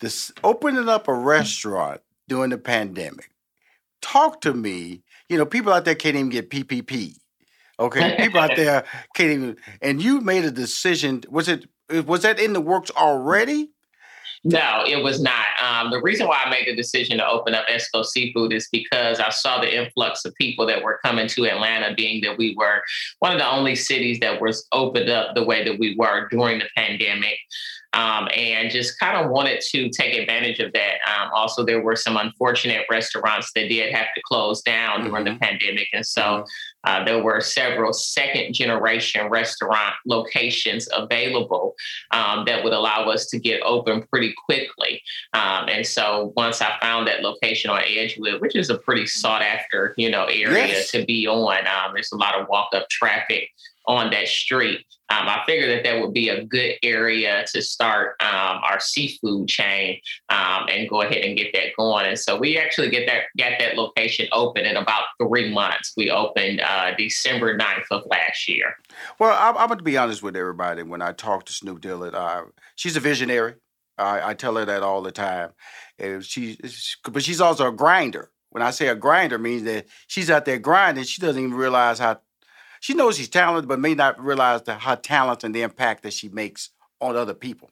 This 0.00 0.30
opening 0.44 0.88
up 0.88 1.08
a 1.08 1.14
restaurant 1.14 2.00
during 2.28 2.50
the 2.50 2.58
pandemic. 2.58 3.30
Talk 4.00 4.40
to 4.42 4.54
me. 4.54 5.02
You 5.28 5.38
know, 5.38 5.46
people 5.46 5.72
out 5.72 5.84
there 5.84 5.96
can't 5.96 6.14
even 6.14 6.28
get 6.28 6.50
PPP. 6.50 7.16
Okay, 7.80 8.16
people 8.20 8.40
out 8.40 8.54
there 8.54 8.84
can't 9.14 9.30
even. 9.30 9.56
And 9.82 10.00
you 10.00 10.20
made 10.20 10.44
a 10.44 10.52
decision. 10.52 11.24
Was 11.28 11.48
it 11.48 11.66
was 12.06 12.22
that 12.22 12.38
in 12.38 12.52
the 12.52 12.60
works 12.60 12.90
already? 12.96 13.70
No, 14.44 14.84
it 14.86 15.02
was 15.02 15.20
not. 15.20 15.46
Um, 15.62 15.90
the 15.90 16.00
reason 16.00 16.28
why 16.28 16.42
I 16.44 16.50
made 16.50 16.66
the 16.66 16.76
decision 16.76 17.18
to 17.18 17.26
open 17.26 17.54
up 17.54 17.66
Esco 17.66 18.04
Seafood 18.04 18.52
is 18.52 18.68
because 18.70 19.18
I 19.18 19.30
saw 19.30 19.60
the 19.60 19.82
influx 19.82 20.24
of 20.24 20.34
people 20.36 20.64
that 20.66 20.82
were 20.82 21.00
coming 21.04 21.26
to 21.28 21.46
Atlanta, 21.46 21.94
being 21.94 22.22
that 22.22 22.38
we 22.38 22.54
were 22.56 22.82
one 23.18 23.32
of 23.32 23.38
the 23.38 23.50
only 23.50 23.74
cities 23.74 24.20
that 24.20 24.40
was 24.40 24.66
opened 24.72 25.10
up 25.10 25.34
the 25.34 25.44
way 25.44 25.64
that 25.64 25.78
we 25.78 25.96
were 25.96 26.28
during 26.28 26.60
the 26.60 26.68
pandemic. 26.76 27.38
Um, 27.94 28.28
and 28.36 28.70
just 28.70 29.00
kind 29.00 29.16
of 29.16 29.30
wanted 29.30 29.62
to 29.70 29.88
take 29.88 30.14
advantage 30.14 30.60
of 30.60 30.72
that. 30.74 30.98
Um, 31.06 31.30
also, 31.34 31.64
there 31.64 31.82
were 31.82 31.96
some 31.96 32.18
unfortunate 32.18 32.84
restaurants 32.90 33.50
that 33.54 33.68
did 33.68 33.94
have 33.94 34.08
to 34.14 34.20
close 34.26 34.60
down 34.60 35.00
mm-hmm. 35.00 35.08
during 35.08 35.24
the 35.24 35.30
mm-hmm. 35.30 35.38
pandemic. 35.38 35.88
And 35.94 36.04
so 36.04 36.20
mm-hmm. 36.20 36.44
uh, 36.84 37.04
there 37.04 37.22
were 37.22 37.40
several 37.40 37.94
second 37.94 38.52
generation 38.52 39.28
restaurant 39.30 39.94
locations 40.06 40.86
available 40.92 41.74
um, 42.10 42.44
that 42.44 42.62
would 42.62 42.74
allow 42.74 43.08
us 43.08 43.26
to 43.28 43.38
get 43.38 43.62
open 43.62 44.02
pretty 44.12 44.34
quickly. 44.44 45.00
Um, 45.32 45.68
and 45.68 45.86
so 45.86 46.32
once 46.36 46.60
I 46.60 46.78
found 46.82 47.06
that 47.08 47.22
location 47.22 47.70
on 47.70 47.82
Edgewood, 47.86 48.42
which 48.42 48.54
is 48.54 48.68
a 48.68 48.78
pretty 48.78 49.06
sought 49.06 49.42
after, 49.42 49.94
you 49.96 50.10
know, 50.10 50.24
area 50.24 50.68
yes. 50.68 50.90
to 50.90 51.06
be 51.06 51.26
on, 51.26 51.66
um, 51.66 51.92
there's 51.94 52.12
a 52.12 52.16
lot 52.16 52.38
of 52.38 52.48
walk 52.48 52.68
up 52.74 52.86
traffic 52.90 53.48
on 53.88 54.10
that 54.10 54.28
street. 54.28 54.84
Um, 55.10 55.26
I 55.26 55.42
figured 55.46 55.70
that 55.70 55.84
that 55.84 56.00
would 56.00 56.12
be 56.12 56.28
a 56.28 56.44
good 56.44 56.74
area 56.82 57.44
to 57.54 57.62
start 57.62 58.16
um, 58.20 58.60
our 58.62 58.78
seafood 58.78 59.48
chain 59.48 59.98
um, 60.28 60.66
and 60.68 60.86
go 60.88 61.00
ahead 61.00 61.24
and 61.24 61.36
get 61.36 61.54
that 61.54 61.74
going. 61.78 62.04
And 62.04 62.18
so 62.18 62.36
we 62.36 62.58
actually 62.58 62.90
get 62.90 63.06
that 63.06 63.22
get 63.36 63.58
that 63.58 63.76
location 63.76 64.28
open 64.32 64.66
in 64.66 64.76
about 64.76 65.04
three 65.20 65.50
months. 65.52 65.94
We 65.96 66.10
opened 66.10 66.60
uh, 66.60 66.92
December 66.98 67.56
9th 67.56 67.86
of 67.90 68.02
last 68.10 68.48
year. 68.48 68.74
Well, 69.18 69.34
I'm, 69.40 69.56
I'm 69.56 69.68
going 69.68 69.78
to 69.78 69.84
be 69.84 69.96
honest 69.96 70.22
with 70.22 70.36
everybody. 70.36 70.82
When 70.82 71.00
I 71.00 71.12
talk 71.12 71.46
to 71.46 71.52
Snoop 71.54 71.80
Dillard, 71.80 72.14
uh, 72.14 72.42
she's 72.76 72.96
a 72.98 73.00
visionary. 73.00 73.54
I, 73.96 74.30
I, 74.30 74.34
tell 74.34 74.54
her 74.56 74.64
that 74.64 74.82
all 74.82 75.02
the 75.02 75.10
time. 75.10 75.50
And 75.98 76.24
She, 76.24 76.58
but 77.10 77.24
she's 77.24 77.40
also 77.40 77.66
a 77.66 77.72
grinder 77.72 78.30
When 78.50 78.62
I 78.62 78.70
say 78.70 78.88
a 78.88 78.94
grinder, 78.94 79.38
means 79.38 79.64
that 79.64 79.86
she's 80.06 80.30
out 80.30 80.44
there 80.44 80.58
grinding. 80.58 81.04
She 81.04 81.20
doesn't 81.20 81.42
even 81.42 81.54
realize 81.54 81.98
how. 81.98 82.20
She 82.80 82.94
knows 82.94 83.16
she's 83.16 83.28
talented, 83.28 83.68
but 83.68 83.80
may 83.80 83.94
not 83.94 84.22
realize 84.22 84.62
the, 84.62 84.74
her 84.74 84.96
talent 84.96 85.44
and 85.44 85.54
the 85.54 85.62
impact 85.62 86.02
that 86.02 86.12
she 86.12 86.28
makes 86.28 86.70
on 87.00 87.16
other 87.16 87.34
people. 87.34 87.70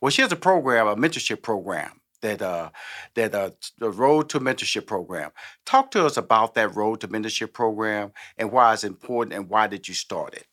Well, 0.00 0.10
she 0.10 0.22
has 0.22 0.32
a 0.32 0.36
program, 0.36 0.86
a 0.86 0.96
mentorship 0.96 1.42
program 1.42 2.00
that 2.22 2.42
uh, 2.42 2.70
that 3.14 3.34
uh, 3.34 3.50
the 3.78 3.90
Road 3.90 4.28
to 4.30 4.40
Mentorship 4.40 4.86
program. 4.86 5.30
Talk 5.64 5.90
to 5.92 6.04
us 6.04 6.16
about 6.16 6.54
that 6.54 6.74
Road 6.74 7.00
to 7.00 7.08
Mentorship 7.08 7.52
program 7.52 8.12
and 8.36 8.50
why 8.50 8.72
it's 8.72 8.84
important 8.84 9.34
and 9.34 9.48
why 9.48 9.66
did 9.66 9.88
you 9.88 9.94
start 9.94 10.34
it? 10.34 10.46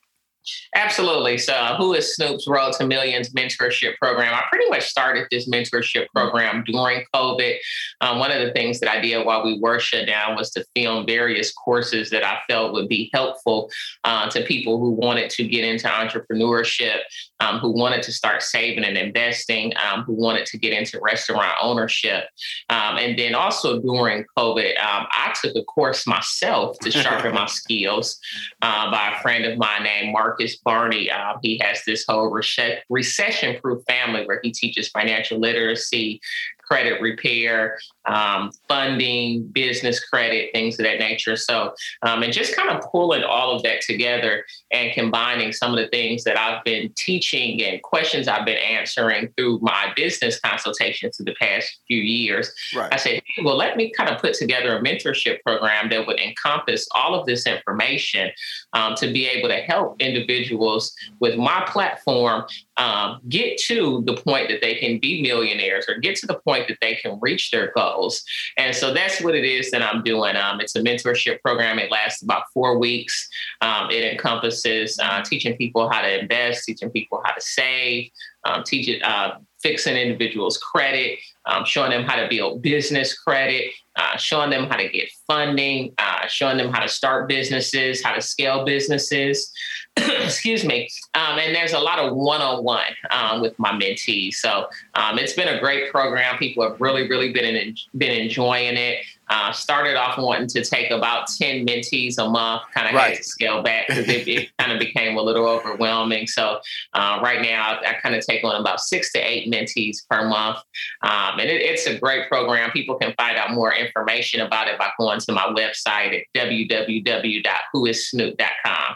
Absolutely. 0.75 1.37
So, 1.37 1.53
uh, 1.53 1.77
who 1.77 1.93
is 1.93 2.15
Snoop's 2.15 2.47
Road 2.47 2.73
to 2.73 2.85
Millions 2.85 3.29
mentorship 3.33 3.97
program? 3.97 4.33
I 4.33 4.43
pretty 4.49 4.69
much 4.69 4.83
started 4.83 5.27
this 5.31 5.49
mentorship 5.49 6.07
program 6.13 6.63
during 6.65 7.03
COVID. 7.13 7.55
Um, 8.01 8.19
one 8.19 8.31
of 8.31 8.45
the 8.45 8.51
things 8.53 8.79
that 8.79 8.89
I 8.89 8.99
did 8.99 9.25
while 9.25 9.43
we 9.43 9.59
were 9.59 9.79
shut 9.79 10.07
down 10.07 10.35
was 10.35 10.51
to 10.51 10.65
film 10.75 11.05
various 11.05 11.51
courses 11.53 12.09
that 12.11 12.23
I 12.23 12.39
felt 12.49 12.73
would 12.73 12.87
be 12.87 13.09
helpful 13.13 13.69
uh, 14.03 14.29
to 14.29 14.43
people 14.43 14.79
who 14.79 14.91
wanted 14.91 15.29
to 15.31 15.47
get 15.47 15.63
into 15.63 15.87
entrepreneurship, 15.87 16.99
um, 17.39 17.59
who 17.59 17.71
wanted 17.71 18.03
to 18.03 18.11
start 18.11 18.43
saving 18.43 18.83
and 18.83 18.97
investing, 18.97 19.73
um, 19.83 20.03
who 20.03 20.13
wanted 20.13 20.45
to 20.47 20.57
get 20.57 20.73
into 20.73 20.99
restaurant 21.01 21.53
ownership. 21.61 22.25
Um, 22.69 22.97
and 22.97 23.17
then 23.17 23.35
also 23.35 23.81
during 23.81 24.25
COVID, 24.37 24.79
um, 24.79 25.07
I 25.11 25.33
took 25.41 25.55
a 25.55 25.63
course 25.63 26.05
myself 26.05 26.77
to 26.79 26.91
sharpen 26.91 27.33
my 27.33 27.45
skills 27.47 28.19
uh, 28.61 28.91
by 28.91 29.15
a 29.15 29.21
friend 29.21 29.45
of 29.45 29.57
mine 29.57 29.83
named 29.83 30.11
Mark 30.11 30.34
Marcus 30.35 30.57
Barney. 30.57 31.09
Uh, 31.09 31.35
he 31.41 31.57
has 31.59 31.83
this 31.85 32.05
whole 32.07 32.29
recession 32.29 33.59
proof 33.61 33.83
family 33.87 34.25
where 34.25 34.39
he 34.43 34.51
teaches 34.51 34.89
financial 34.89 35.39
literacy, 35.39 36.19
credit 36.67 36.99
repair, 36.99 37.77
um, 38.05 38.51
funding, 38.67 39.43
business 39.47 40.03
credit, 40.03 40.49
things 40.53 40.79
of 40.79 40.85
that 40.85 40.99
nature. 40.99 41.35
So, 41.35 41.73
um, 42.01 42.23
and 42.23 42.33
just 42.33 42.55
kind 42.55 42.69
of 42.69 42.83
pulling 42.91 43.23
all 43.23 43.55
of 43.55 43.63
that 43.63 43.81
together 43.81 44.45
and 44.71 44.91
combining 44.93 45.53
some 45.53 45.71
of 45.71 45.77
the 45.77 45.87
things 45.87 46.23
that 46.23 46.37
I've 46.37 46.63
been 46.63 46.91
teaching 46.97 47.61
and 47.63 47.81
questions 47.83 48.27
I've 48.27 48.45
been 48.45 48.57
answering 48.57 49.31
through 49.37 49.59
my 49.61 49.93
business 49.95 50.39
consultations 50.39 51.19
in 51.19 51.25
the 51.25 51.35
past 51.39 51.79
few 51.87 52.01
years. 52.01 52.51
Right. 52.75 52.91
I 52.91 52.97
said, 52.97 53.21
well, 53.43 53.57
let 53.57 53.77
me 53.77 53.91
kind 53.95 54.09
of 54.09 54.19
put 54.19 54.33
together 54.33 54.77
a 54.77 54.83
mentorship 54.83 55.41
program 55.43 55.89
that 55.89 56.07
would 56.07 56.19
encompass 56.19 56.87
all 56.95 57.13
of 57.19 57.25
this 57.25 57.45
information 57.45 58.31
um, 58.75 58.93
to 58.95 59.11
be 59.11 59.25
able 59.25 59.47
to 59.49 59.55
help 59.55 59.99
individuals 59.99 60.93
with 61.19 61.37
my 61.37 61.65
platform 61.67 62.45
um, 62.77 63.21
get 63.29 63.57
to 63.57 64.03
the 64.05 64.15
point 64.17 64.49
that 64.49 64.61
they 64.61 64.75
can 64.75 64.99
be 64.99 65.21
millionaires 65.21 65.85
or 65.87 65.97
get 65.97 66.15
to 66.17 66.27
the 66.27 66.39
point 66.39 66.67
that 66.67 66.77
they 66.81 66.95
can 66.95 67.17
reach 67.21 67.49
their 67.51 67.71
goals. 67.73 68.23
And 68.57 68.75
so 68.75 68.93
that's 68.93 69.21
what 69.21 69.33
it 69.33 69.45
is 69.45 69.71
that 69.71 69.81
I'm 69.81 70.03
doing. 70.03 70.35
Um, 70.35 70.59
it's 70.59 70.75
a 70.75 70.81
mentorship 70.81 71.41
program. 71.41 71.79
It 71.79 71.89
lasts 71.89 72.21
about 72.21 72.43
four 72.53 72.77
weeks. 72.77 73.29
Um, 73.61 73.89
it 73.89 74.03
encompasses 74.03 74.99
uh, 75.01 75.23
teaching 75.23 75.55
people 75.55 75.89
how 75.89 76.01
to 76.01 76.19
invest, 76.19 76.65
teaching 76.65 76.89
people 76.89 77.21
how 77.23 77.33
to 77.33 77.41
save, 77.41 78.11
um, 78.43 78.63
teaching, 78.63 79.01
uh, 79.03 79.39
fixing 79.63 79.95
individuals' 79.95 80.57
credit, 80.57 81.17
um, 81.45 81.65
showing 81.65 81.91
them 81.91 82.03
how 82.03 82.15
to 82.15 82.27
build 82.29 82.61
business 82.61 83.17
credit, 83.17 83.71
uh, 83.95 84.17
showing 84.17 84.49
them 84.49 84.65
how 84.65 84.77
to 84.77 84.89
get 84.89 85.09
funding, 85.27 85.93
uh, 85.97 86.27
showing 86.27 86.57
them 86.57 86.71
how 86.71 86.81
to 86.81 86.89
start 86.89 87.29
businesses, 87.29 88.03
how 88.03 88.13
to 88.13 88.21
scale 88.21 88.65
businesses. 88.65 89.51
Excuse 89.97 90.65
me. 90.65 90.89
Um, 91.13 91.39
and 91.39 91.55
there's 91.55 91.73
a 91.73 91.79
lot 91.79 91.99
of 91.99 92.15
one-on-one 92.15 92.93
um, 93.11 93.41
with 93.41 93.57
my 93.57 93.71
mentees. 93.71 94.35
So 94.35 94.67
um, 94.95 95.17
it's 95.17 95.33
been 95.33 95.47
a 95.47 95.59
great 95.59 95.91
program. 95.91 96.37
People 96.37 96.69
have 96.69 96.81
really, 96.81 97.07
really 97.07 97.31
been 97.31 97.55
in, 97.55 97.75
been 97.97 98.11
enjoying 98.11 98.75
it. 98.75 99.05
Uh, 99.29 99.51
started 99.51 99.95
off 99.95 100.17
wanting 100.17 100.47
to 100.47 100.63
take 100.63 100.89
about 100.91 101.27
10 101.27 101.65
mentees 101.65 102.17
a 102.17 102.29
month, 102.29 102.61
kind 102.73 102.87
of 102.87 102.93
right. 102.93 103.09
had 103.09 103.17
to 103.17 103.23
scale 103.23 103.61
back 103.63 103.87
because 103.87 104.07
it, 104.07 104.27
it 104.27 104.49
kind 104.59 104.71
of 104.71 104.79
became 104.79 105.17
a 105.17 105.21
little 105.21 105.47
overwhelming. 105.47 106.27
So 106.27 106.59
uh, 106.93 107.19
right 107.23 107.41
now, 107.41 107.63
I, 107.63 107.89
I 107.89 107.93
kind 107.93 108.13
of 108.15 108.23
take 108.25 108.43
on 108.43 108.59
about 108.59 108.81
six 108.81 109.11
to 109.13 109.19
eight 109.19 109.49
mentees 109.51 110.07
per 110.09 110.27
month. 110.27 110.57
Um, 111.01 111.39
and 111.39 111.49
it, 111.49 111.61
it's 111.61 111.87
a 111.87 111.97
great 111.97 112.27
program. 112.29 112.71
People 112.71 112.95
can 112.95 113.13
find 113.17 113.37
out 113.37 113.51
more 113.51 113.73
information 113.73 114.41
about 114.41 114.67
it 114.67 114.77
by 114.77 114.89
going 114.99 115.19
to 115.19 115.31
my 115.31 115.53
website 115.55 116.19
at 116.19 116.25
www.whoissnoop.com. 116.35 118.95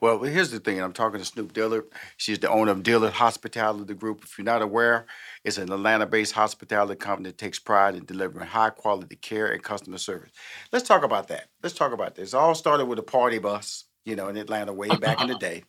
Well, 0.00 0.22
here's 0.22 0.50
the 0.50 0.60
thing. 0.60 0.80
I'm 0.80 0.92
talking 0.92 1.18
to 1.18 1.24
Snoop 1.24 1.52
Dillard. 1.52 1.86
She's 2.16 2.38
the 2.38 2.48
owner 2.48 2.70
of 2.70 2.84
Dillard 2.84 3.14
Hospitality 3.14 3.92
Group. 3.94 4.22
If 4.22 4.38
you're 4.38 4.44
not 4.44 4.62
aware, 4.62 5.06
it's 5.42 5.58
an 5.58 5.72
Atlanta-based 5.72 6.32
hospitality 6.32 6.94
company 6.94 7.30
that 7.30 7.38
takes 7.38 7.58
pride 7.58 7.96
in 7.96 8.04
delivering 8.04 8.46
high-quality 8.46 9.16
care 9.16 9.48
and 9.48 9.62
customer 9.62 9.98
service. 9.98 10.30
Let's 10.72 10.86
talk 10.86 11.02
about 11.02 11.28
that. 11.28 11.48
Let's 11.62 11.74
talk 11.74 11.92
about 11.92 12.14
this. 12.14 12.34
It 12.34 12.36
all 12.36 12.54
started 12.54 12.86
with 12.86 13.00
a 13.00 13.02
party 13.02 13.38
bus, 13.38 13.84
you 14.04 14.14
know, 14.14 14.28
in 14.28 14.36
Atlanta 14.36 14.72
way 14.72 14.88
back 14.88 15.20
in 15.20 15.26
the 15.26 15.34
day, 15.38 15.64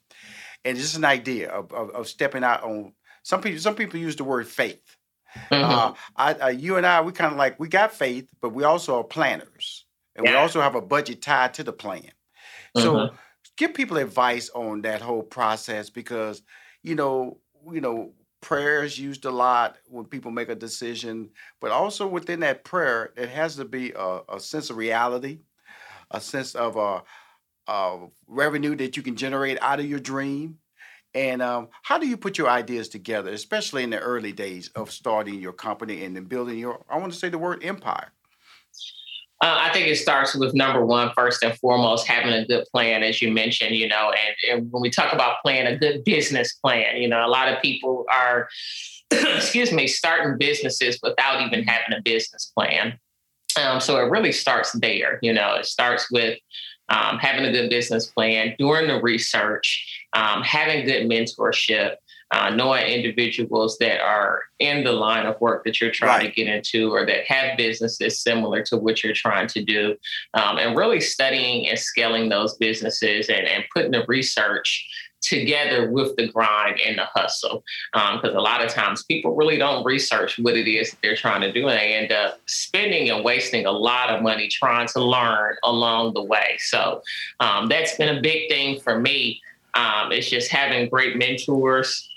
and 0.63 0.77
just 0.77 0.95
an 0.95 1.05
idea 1.05 1.49
of, 1.49 1.71
of, 1.73 1.89
of, 1.91 2.07
stepping 2.07 2.43
out 2.43 2.63
on. 2.63 2.93
Some 3.23 3.41
people, 3.41 3.59
some 3.59 3.75
people 3.75 3.99
use 3.99 4.15
the 4.15 4.23
word 4.23 4.47
faith. 4.47 4.97
Mm-hmm. 5.51 5.63
Uh, 5.63 5.93
I, 6.15 6.33
uh, 6.33 6.47
you 6.49 6.77
and 6.77 6.85
I, 6.85 7.01
we 7.01 7.11
kind 7.11 7.31
of 7.31 7.37
like 7.37 7.59
we 7.59 7.67
got 7.67 7.91
faith, 7.91 8.29
but 8.39 8.49
we 8.49 8.63
also 8.63 8.99
are 8.99 9.03
planners, 9.03 9.85
and 10.15 10.25
yeah. 10.25 10.33
we 10.33 10.37
also 10.37 10.61
have 10.61 10.75
a 10.75 10.81
budget 10.81 11.23
tied 11.23 11.55
to 11.55 11.63
the 11.63 11.73
plan. 11.73 12.11
So. 12.77 12.93
Mm-hmm 12.93 13.15
give 13.59 13.73
people 13.73 13.97
advice 13.97 14.49
on 14.55 14.81
that 14.81 15.01
whole 15.01 15.21
process 15.21 15.89
because 15.89 16.41
you 16.81 16.95
know 16.95 17.37
you 17.71 17.81
know 17.81 18.13
prayer 18.41 18.83
is 18.83 18.97
used 18.97 19.25
a 19.25 19.29
lot 19.29 19.75
when 19.87 20.05
people 20.05 20.31
make 20.31 20.47
a 20.47 20.55
decision 20.55 21.29
but 21.59 21.69
also 21.69 22.07
within 22.07 22.39
that 22.39 22.63
prayer 22.63 23.11
it 23.17 23.27
has 23.27 23.57
to 23.57 23.65
be 23.65 23.91
a, 23.91 24.19
a 24.29 24.39
sense 24.39 24.69
of 24.69 24.77
reality 24.77 25.39
a 26.11 26.21
sense 26.21 26.55
of 26.55 26.77
a, 26.77 27.03
a, 27.67 28.07
revenue 28.27 28.75
that 28.77 28.95
you 28.95 29.03
can 29.03 29.15
generate 29.15 29.61
out 29.61 29.79
of 29.79 29.85
your 29.85 29.99
dream. 29.99 30.57
And 31.13 31.41
um, 31.41 31.67
how 31.83 31.99
do 31.99 32.07
you 32.07 32.17
put 32.17 32.37
your 32.37 32.49
ideas 32.49 32.87
together 32.87 33.31
especially 33.31 33.83
in 33.83 33.89
the 33.89 33.99
early 33.99 34.31
days 34.31 34.69
of 34.69 34.89
starting 34.89 35.41
your 35.41 35.53
company 35.53 36.05
and 36.05 36.15
then 36.15 36.25
building 36.25 36.57
your 36.59 36.85
i 36.89 36.97
want 36.97 37.11
to 37.11 37.19
say 37.19 37.29
the 37.29 37.37
word 37.37 37.63
empire 37.63 38.11
uh, 39.41 39.57
I 39.61 39.71
think 39.71 39.87
it 39.87 39.95
starts 39.95 40.35
with 40.35 40.53
number 40.53 40.85
one, 40.85 41.11
first 41.15 41.43
and 41.43 41.57
foremost, 41.59 42.05
having 42.05 42.33
a 42.33 42.45
good 42.45 42.65
plan, 42.73 43.03
as 43.03 43.21
you 43.21 43.31
mentioned, 43.31 43.73
you 43.73 43.87
know, 43.87 44.11
and, 44.11 44.35
and 44.51 44.71
when 44.71 44.81
we 44.81 44.89
talk 44.89 45.13
about 45.13 45.41
plan, 45.41 45.65
a 45.65 45.77
good 45.77 46.03
business 46.03 46.53
plan, 46.55 46.97
you 46.97 47.07
know, 47.07 47.25
a 47.25 47.29
lot 47.29 47.47
of 47.47 47.61
people 47.61 48.05
are, 48.11 48.49
excuse 49.11 49.71
me, 49.71 49.87
starting 49.87 50.37
businesses 50.37 50.99
without 51.01 51.41
even 51.41 51.63
having 51.63 51.97
a 51.97 52.01
business 52.01 52.51
plan. 52.53 52.99
Um, 53.57 53.79
so 53.79 53.97
it 53.97 54.09
really 54.09 54.33
starts 54.33 54.73
there, 54.73 55.19
you 55.21 55.31
know, 55.31 55.55
it 55.55 55.65
starts 55.65 56.11
with 56.11 56.37
um, 56.89 57.17
having 57.17 57.45
a 57.45 57.51
good 57.51 57.69
business 57.69 58.07
plan, 58.07 58.55
doing 58.59 58.87
the 58.87 59.01
research, 59.01 60.03
um, 60.13 60.41
having 60.43 60.85
good 60.85 61.09
mentorship, 61.09 61.95
uh, 62.31 62.49
knowing 62.51 62.85
individuals 62.85 63.77
that 63.79 63.99
are 63.99 64.43
in 64.59 64.83
the 64.83 64.91
line 64.91 65.25
of 65.25 65.39
work 65.41 65.63
that 65.63 65.81
you're 65.81 65.91
trying 65.91 66.25
right. 66.25 66.25
to 66.27 66.31
get 66.31 66.53
into 66.53 66.91
or 66.91 67.05
that 67.05 67.25
have 67.25 67.57
businesses 67.57 68.21
similar 68.21 68.61
to 68.63 68.77
what 68.77 69.03
you're 69.03 69.13
trying 69.13 69.47
to 69.47 69.63
do, 69.63 69.95
um, 70.35 70.57
and 70.57 70.77
really 70.77 70.99
studying 70.99 71.67
and 71.67 71.79
scaling 71.79 72.29
those 72.29 72.55
businesses 72.57 73.29
and, 73.29 73.47
and 73.47 73.63
putting 73.73 73.91
the 73.91 74.05
research 74.07 74.87
together 75.21 75.91
with 75.91 76.15
the 76.15 76.27
grind 76.29 76.79
and 76.79 76.97
the 76.97 77.05
hustle. 77.05 77.63
Because 77.93 78.31
um, 78.31 78.37
a 78.37 78.41
lot 78.41 78.63
of 78.63 78.71
times 78.71 79.03
people 79.03 79.35
really 79.35 79.57
don't 79.57 79.83
research 79.83 80.39
what 80.39 80.55
it 80.55 80.69
is 80.69 80.91
that 80.91 80.97
they're 81.01 81.15
trying 81.15 81.41
to 81.41 81.51
do, 81.51 81.67
and 81.67 81.79
they 81.79 81.93
end 81.93 82.11
up 82.11 82.39
spending 82.45 83.09
and 83.09 83.23
wasting 83.23 83.65
a 83.65 83.71
lot 83.71 84.09
of 84.09 84.21
money 84.21 84.47
trying 84.47 84.87
to 84.89 85.03
learn 85.03 85.55
along 85.63 86.13
the 86.13 86.23
way. 86.23 86.57
So 86.59 87.01
um, 87.39 87.67
that's 87.67 87.97
been 87.97 88.17
a 88.17 88.21
big 88.21 88.49
thing 88.49 88.79
for 88.79 88.99
me. 88.99 89.41
Um, 89.73 90.11
it's 90.11 90.29
just 90.29 90.51
having 90.51 90.89
great 90.89 91.17
mentors 91.17 92.08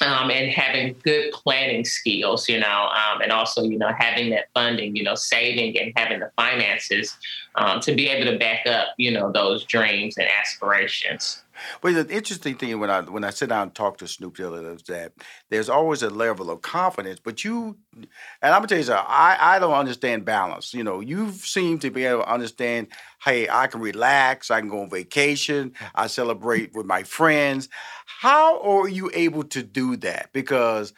um, 0.00 0.30
and 0.30 0.50
having 0.50 0.96
good 1.04 1.30
planning 1.32 1.84
skills, 1.84 2.48
you 2.48 2.58
know, 2.58 2.88
um, 2.88 3.20
and 3.20 3.32
also, 3.32 3.62
you 3.62 3.78
know, 3.78 3.92
having 3.98 4.30
that 4.30 4.46
funding, 4.54 4.96
you 4.96 5.02
know, 5.02 5.14
saving 5.14 5.78
and 5.78 5.92
having 5.96 6.20
the 6.20 6.30
finances 6.36 7.16
um, 7.56 7.80
to 7.80 7.94
be 7.94 8.08
able 8.08 8.30
to 8.30 8.38
back 8.38 8.66
up, 8.66 8.88
you 8.96 9.10
know, 9.10 9.30
those 9.30 9.64
dreams 9.64 10.16
and 10.16 10.26
aspirations. 10.28 11.42
But 11.80 11.94
the 11.94 12.14
interesting 12.14 12.56
thing 12.56 12.78
when 12.80 12.90
I 12.90 13.00
when 13.02 13.24
I 13.24 13.30
sit 13.30 13.48
down 13.48 13.62
and 13.64 13.74
talk 13.74 13.98
to 13.98 14.08
Snoop 14.08 14.36
Dillard 14.36 14.76
is 14.76 14.82
that 14.84 15.12
there's 15.48 15.68
always 15.68 16.02
a 16.02 16.10
level 16.10 16.50
of 16.50 16.62
confidence. 16.62 17.20
But 17.22 17.44
you, 17.44 17.76
and 17.94 18.06
I'm 18.42 18.60
gonna 18.60 18.68
tell 18.68 18.78
you 18.78 18.84
something. 18.84 19.06
I 19.08 19.36
I 19.40 19.58
don't 19.58 19.72
understand 19.72 20.24
balance. 20.24 20.74
You 20.74 20.84
know, 20.84 21.00
you 21.00 21.32
seem 21.32 21.78
to 21.80 21.90
be 21.90 22.04
able 22.04 22.22
to 22.22 22.32
understand. 22.32 22.88
Hey, 23.24 23.48
I 23.48 23.66
can 23.66 23.80
relax. 23.80 24.50
I 24.50 24.60
can 24.60 24.68
go 24.68 24.82
on 24.82 24.90
vacation. 24.90 25.72
I 25.94 26.06
celebrate 26.06 26.74
with 26.74 26.86
my 26.86 27.02
friends. 27.02 27.68
How 28.06 28.60
are 28.62 28.88
you 28.88 29.10
able 29.14 29.44
to 29.44 29.62
do 29.62 29.96
that? 29.98 30.30
Because 30.32 30.92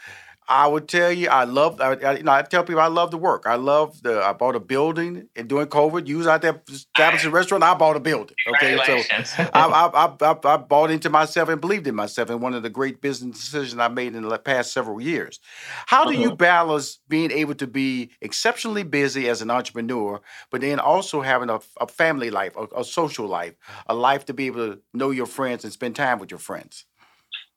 I 0.49 0.67
would 0.67 0.89
tell 0.89 1.13
you, 1.13 1.29
I 1.29 1.45
love. 1.45 1.81
I, 1.81 1.95
I, 1.95 2.17
you 2.17 2.23
know, 2.25 2.33
I 2.33 2.43
tell 2.43 2.65
people 2.65 2.81
I 2.81 2.89
love 2.89 3.11
the 3.11 3.19
work. 3.19 3.45
I 3.47 3.55
love 3.55 4.03
the. 4.03 4.23
I 4.23 4.33
bought 4.33 4.57
a 4.57 4.61
building 4.61 5.29
and 5.37 5.49
during 5.49 5.67
COVID, 5.69 6.07
you 6.07 6.19
was 6.19 6.27
out 6.27 6.43
there 6.43 6.61
establishing 6.69 7.31
a 7.31 7.33
restaurant. 7.33 7.63
I 7.63 7.75
bought 7.75 7.97
a 7.97 8.01
building. 8.01 8.37
Okay, 8.49 8.79
so 8.85 9.45
I, 9.55 9.67
I, 9.67 10.07
I, 10.07 10.37
I, 10.45 10.57
bought 10.57 10.91
into 10.91 11.11
myself 11.11 11.49
and 11.49 11.61
believed 11.61 11.87
in 11.87 11.95
myself, 11.95 12.31
and 12.31 12.41
one 12.41 12.55
of 12.55 12.63
the 12.63 12.71
great 12.71 13.01
business 13.01 13.39
decisions 13.39 13.79
I 13.79 13.89
made 13.89 14.15
in 14.15 14.23
the 14.23 14.39
past 14.39 14.73
several 14.73 15.01
years. 15.01 15.41
How 15.87 16.05
do 16.05 16.15
you 16.15 16.29
mm-hmm. 16.29 16.37
balance 16.37 16.99
being 17.09 17.31
able 17.31 17.55
to 17.57 17.67
be 17.67 18.11
exceptionally 18.21 18.83
busy 18.83 19.29
as 19.29 19.43
an 19.43 19.51
entrepreneur, 19.51 20.21
but 20.51 20.61
then 20.61 20.79
also 20.79 21.21
having 21.21 21.51
a, 21.51 21.61
a 21.81 21.87
family 21.87 22.31
life, 22.31 22.57
a, 22.57 22.81
a 22.81 22.85
social 22.85 23.27
life, 23.27 23.55
a 23.87 23.95
life 23.95 24.25
to 24.27 24.35
be 24.35 24.47
able 24.47 24.75
to 24.75 24.81
know 24.93 25.11
your 25.11 25.27
friends 25.27 25.65
and 25.65 25.73
spend 25.73 25.97
time 25.97 26.19
with 26.19 26.31
your 26.31 26.41
friends? 26.41 26.85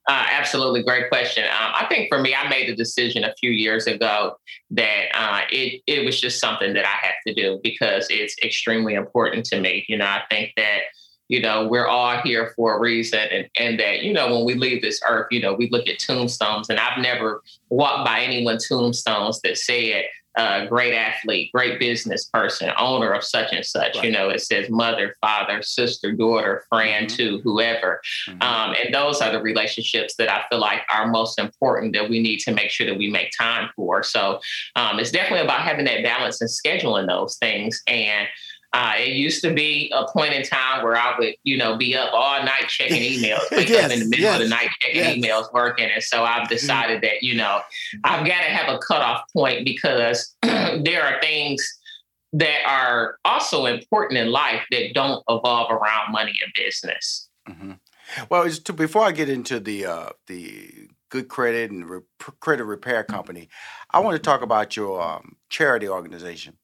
Uh, 0.07 0.27
absolutely, 0.29 0.83
great 0.83 1.09
question. 1.09 1.43
Um, 1.45 1.71
I 1.73 1.87
think 1.89 2.09
for 2.09 2.19
me, 2.19 2.35
I 2.35 2.47
made 2.47 2.69
a 2.69 2.75
decision 2.75 3.23
a 3.23 3.33
few 3.39 3.49
years 3.49 3.87
ago 3.87 4.37
that 4.71 5.05
uh, 5.15 5.41
it 5.49 5.81
it 5.87 6.05
was 6.05 6.21
just 6.21 6.39
something 6.39 6.73
that 6.73 6.85
I 6.85 7.05
have 7.05 7.15
to 7.25 7.33
do 7.33 7.59
because 7.63 8.05
it's 8.11 8.35
extremely 8.43 8.93
important 8.93 9.45
to 9.47 9.59
me. 9.59 9.83
You 9.89 9.97
know, 9.97 10.05
I 10.05 10.21
think 10.29 10.51
that 10.57 10.81
you 11.27 11.41
know 11.41 11.67
we're 11.67 11.87
all 11.87 12.21
here 12.21 12.53
for 12.55 12.77
a 12.77 12.79
reason, 12.79 13.19
and 13.19 13.49
and 13.57 13.79
that 13.79 14.03
you 14.03 14.13
know 14.13 14.31
when 14.31 14.45
we 14.45 14.53
leave 14.53 14.83
this 14.83 15.01
earth, 15.07 15.27
you 15.31 15.41
know 15.41 15.55
we 15.55 15.69
look 15.71 15.87
at 15.87 15.97
tombstones, 15.97 16.69
and 16.69 16.79
I've 16.79 17.01
never 17.01 17.41
walked 17.69 18.05
by 18.05 18.19
anyone's 18.19 18.67
tombstones 18.67 19.41
that 19.41 19.57
said 19.57 20.05
a 20.37 20.65
great 20.67 20.93
athlete, 20.93 21.51
great 21.53 21.79
business 21.79 22.25
person, 22.25 22.71
owner 22.77 23.11
of 23.11 23.23
such 23.23 23.53
and 23.53 23.65
such. 23.65 23.95
Right. 23.95 24.05
You 24.05 24.11
know, 24.11 24.29
it 24.29 24.41
says 24.41 24.69
mother, 24.69 25.15
father, 25.21 25.61
sister, 25.61 26.11
daughter, 26.11 26.65
friend, 26.69 27.07
mm-hmm. 27.07 27.15
to 27.17 27.39
whoever. 27.43 28.01
Mm-hmm. 28.29 28.41
Um, 28.41 28.75
and 28.83 28.93
those 28.93 29.21
are 29.21 29.31
the 29.31 29.41
relationships 29.41 30.15
that 30.15 30.31
I 30.31 30.43
feel 30.49 30.59
like 30.59 30.81
are 30.89 31.07
most 31.07 31.39
important 31.39 31.93
that 31.93 32.09
we 32.09 32.19
need 32.19 32.39
to 32.39 32.51
make 32.51 32.69
sure 32.69 32.87
that 32.87 32.97
we 32.97 33.09
make 33.09 33.31
time 33.37 33.69
for. 33.75 34.03
So 34.03 34.39
um, 34.75 34.99
it's 34.99 35.11
definitely 35.11 35.45
about 35.45 35.61
having 35.61 35.85
that 35.85 36.03
balance 36.03 36.41
and 36.41 36.49
scheduling 36.49 37.07
those 37.07 37.37
things. 37.37 37.81
And 37.87 38.27
uh, 38.75 38.91
it 38.97 39.13
used 39.13 39.41
to 39.41 39.53
be 39.53 39.89
a 39.95 40.05
point 40.11 40.33
in 40.33 40.43
time 40.43 40.83
where 40.83 40.97
I 40.97 41.17
would, 41.17 41.35
you 41.43 41.55
know, 41.55 41.77
be 41.77 41.95
up 41.95 42.11
all 42.11 42.43
night 42.43 42.67
checking 42.67 43.01
emails, 43.01 43.49
wake 43.51 43.69
yes, 43.69 43.85
up 43.85 43.91
in 43.91 44.01
the 44.01 44.05
middle 44.05 44.25
yes, 44.25 44.35
of 44.35 44.41
the 44.41 44.49
night 44.49 44.67
checking 44.81 45.01
yes. 45.01 45.15
emails, 45.15 45.53
working. 45.53 45.89
And 45.89 46.03
so 46.03 46.25
I've 46.25 46.41
mm-hmm. 46.41 46.49
decided 46.49 47.01
that, 47.01 47.23
you 47.23 47.35
know, 47.35 47.61
I've 48.03 48.27
got 48.27 48.41
to 48.41 48.49
have 48.49 48.67
a 48.67 48.77
cutoff 48.79 49.21
point 49.31 49.63
because 49.63 50.35
there 50.41 51.03
are 51.03 51.21
things 51.21 51.65
that 52.33 52.65
are 52.67 53.17
also 53.23 53.65
important 53.65 54.19
in 54.19 54.29
life 54.29 54.65
that 54.71 54.93
don't 54.93 55.23
evolve 55.29 55.71
around 55.71 56.11
money 56.11 56.33
and 56.43 56.51
business. 56.53 57.29
Mm-hmm. 57.47 57.71
Well, 58.29 58.49
to, 58.49 58.73
before 58.73 59.05
I 59.05 59.13
get 59.13 59.29
into 59.29 59.61
the 59.61 59.85
uh, 59.85 60.09
the 60.27 60.89
good 61.09 61.29
credit 61.29 61.71
and 61.71 61.89
re- 61.89 62.01
credit 62.41 62.65
repair 62.65 63.05
company, 63.05 63.47
I 63.91 63.99
want 63.99 64.17
to 64.17 64.21
talk 64.21 64.41
about 64.41 64.75
your 64.75 65.01
um, 65.01 65.37
charity 65.47 65.87
organization. 65.87 66.57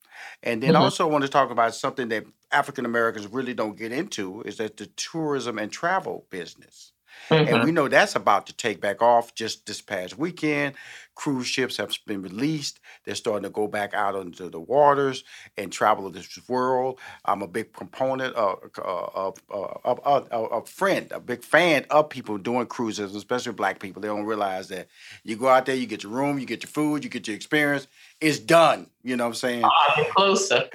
And 0.43 0.61
then 0.61 0.73
mm-hmm. 0.73 0.81
also 0.81 1.07
want 1.07 1.23
to 1.23 1.29
talk 1.29 1.51
about 1.51 1.75
something 1.75 2.09
that 2.09 2.25
African 2.51 2.85
Americans 2.85 3.27
really 3.27 3.53
don't 3.53 3.77
get 3.77 3.91
into 3.91 4.41
is 4.43 4.57
that 4.57 4.77
the 4.77 4.87
tourism 4.87 5.57
and 5.57 5.71
travel 5.71 6.25
business. 6.29 6.91
Mm-hmm. 7.29 7.53
And 7.53 7.63
we 7.63 7.71
know 7.71 7.87
that's 7.87 8.15
about 8.15 8.47
to 8.47 8.53
take 8.53 8.81
back 8.81 9.01
off 9.01 9.35
just 9.35 9.65
this 9.65 9.81
past 9.81 10.17
weekend. 10.17 10.75
Cruise 11.15 11.47
ships 11.47 11.77
have 11.77 11.93
been 12.07 12.21
released. 12.21 12.79
They're 13.05 13.15
starting 13.15 13.43
to 13.43 13.49
go 13.49 13.67
back 13.67 13.93
out 13.93 14.15
into 14.15 14.49
the 14.49 14.59
waters 14.59 15.23
and 15.57 15.71
travel 15.71 16.09
this 16.09 16.39
world. 16.47 16.99
I'm 17.25 17.41
a 17.41 17.47
big 17.47 17.73
proponent 17.73 18.35
of, 18.35 18.59
uh, 18.77 18.81
of, 19.13 19.37
uh, 19.51 19.67
of, 19.83 19.99
of, 20.03 20.27
of 20.31 20.51
a 20.51 20.65
friend, 20.65 21.11
a 21.11 21.19
big 21.19 21.43
fan 21.43 21.85
of 21.89 22.09
people 22.09 22.37
doing 22.37 22.65
cruises, 22.65 23.15
especially 23.15 23.53
black 23.53 23.79
people. 23.79 24.01
They 24.01 24.07
don't 24.07 24.25
realize 24.25 24.69
that 24.69 24.87
you 25.23 25.35
go 25.35 25.47
out 25.47 25.65
there, 25.65 25.75
you 25.75 25.85
get 25.85 26.03
your 26.03 26.11
room, 26.11 26.39
you 26.39 26.45
get 26.45 26.63
your 26.63 26.69
food, 26.69 27.03
you 27.03 27.09
get 27.09 27.27
your 27.27 27.35
experience, 27.35 27.87
it's 28.19 28.39
done. 28.39 28.87
You 29.03 29.17
know 29.17 29.25
what 29.25 29.29
I'm 29.29 29.35
saying? 29.35 29.63
All 29.63 29.71
inclusive. 29.97 30.69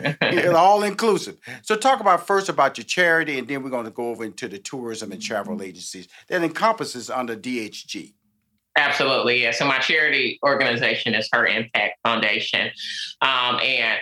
all 0.54 0.82
inclusive. 0.82 1.38
So 1.62 1.76
talk 1.76 2.00
about 2.00 2.26
first 2.26 2.48
about 2.48 2.76
your 2.76 2.84
charity, 2.84 3.38
and 3.38 3.46
then 3.46 3.62
we're 3.62 3.70
going 3.70 3.84
to 3.84 3.90
go 3.90 4.08
over 4.10 4.24
into 4.24 4.48
the 4.48 4.58
tourism 4.58 5.12
and 5.12 5.22
travel 5.22 5.54
mm-hmm. 5.54 5.64
agencies 5.64 6.08
that 6.28 6.42
encompasses 6.42 7.08
under 7.08 7.36
DHG. 7.36 8.12
Absolutely, 8.76 9.42
yeah. 9.42 9.52
So 9.52 9.64
my 9.66 9.78
charity 9.78 10.38
organization 10.44 11.14
is 11.14 11.28
Her 11.32 11.46
Impact 11.46 11.98
Foundation, 12.02 12.70
um, 13.22 13.58
and 13.62 13.98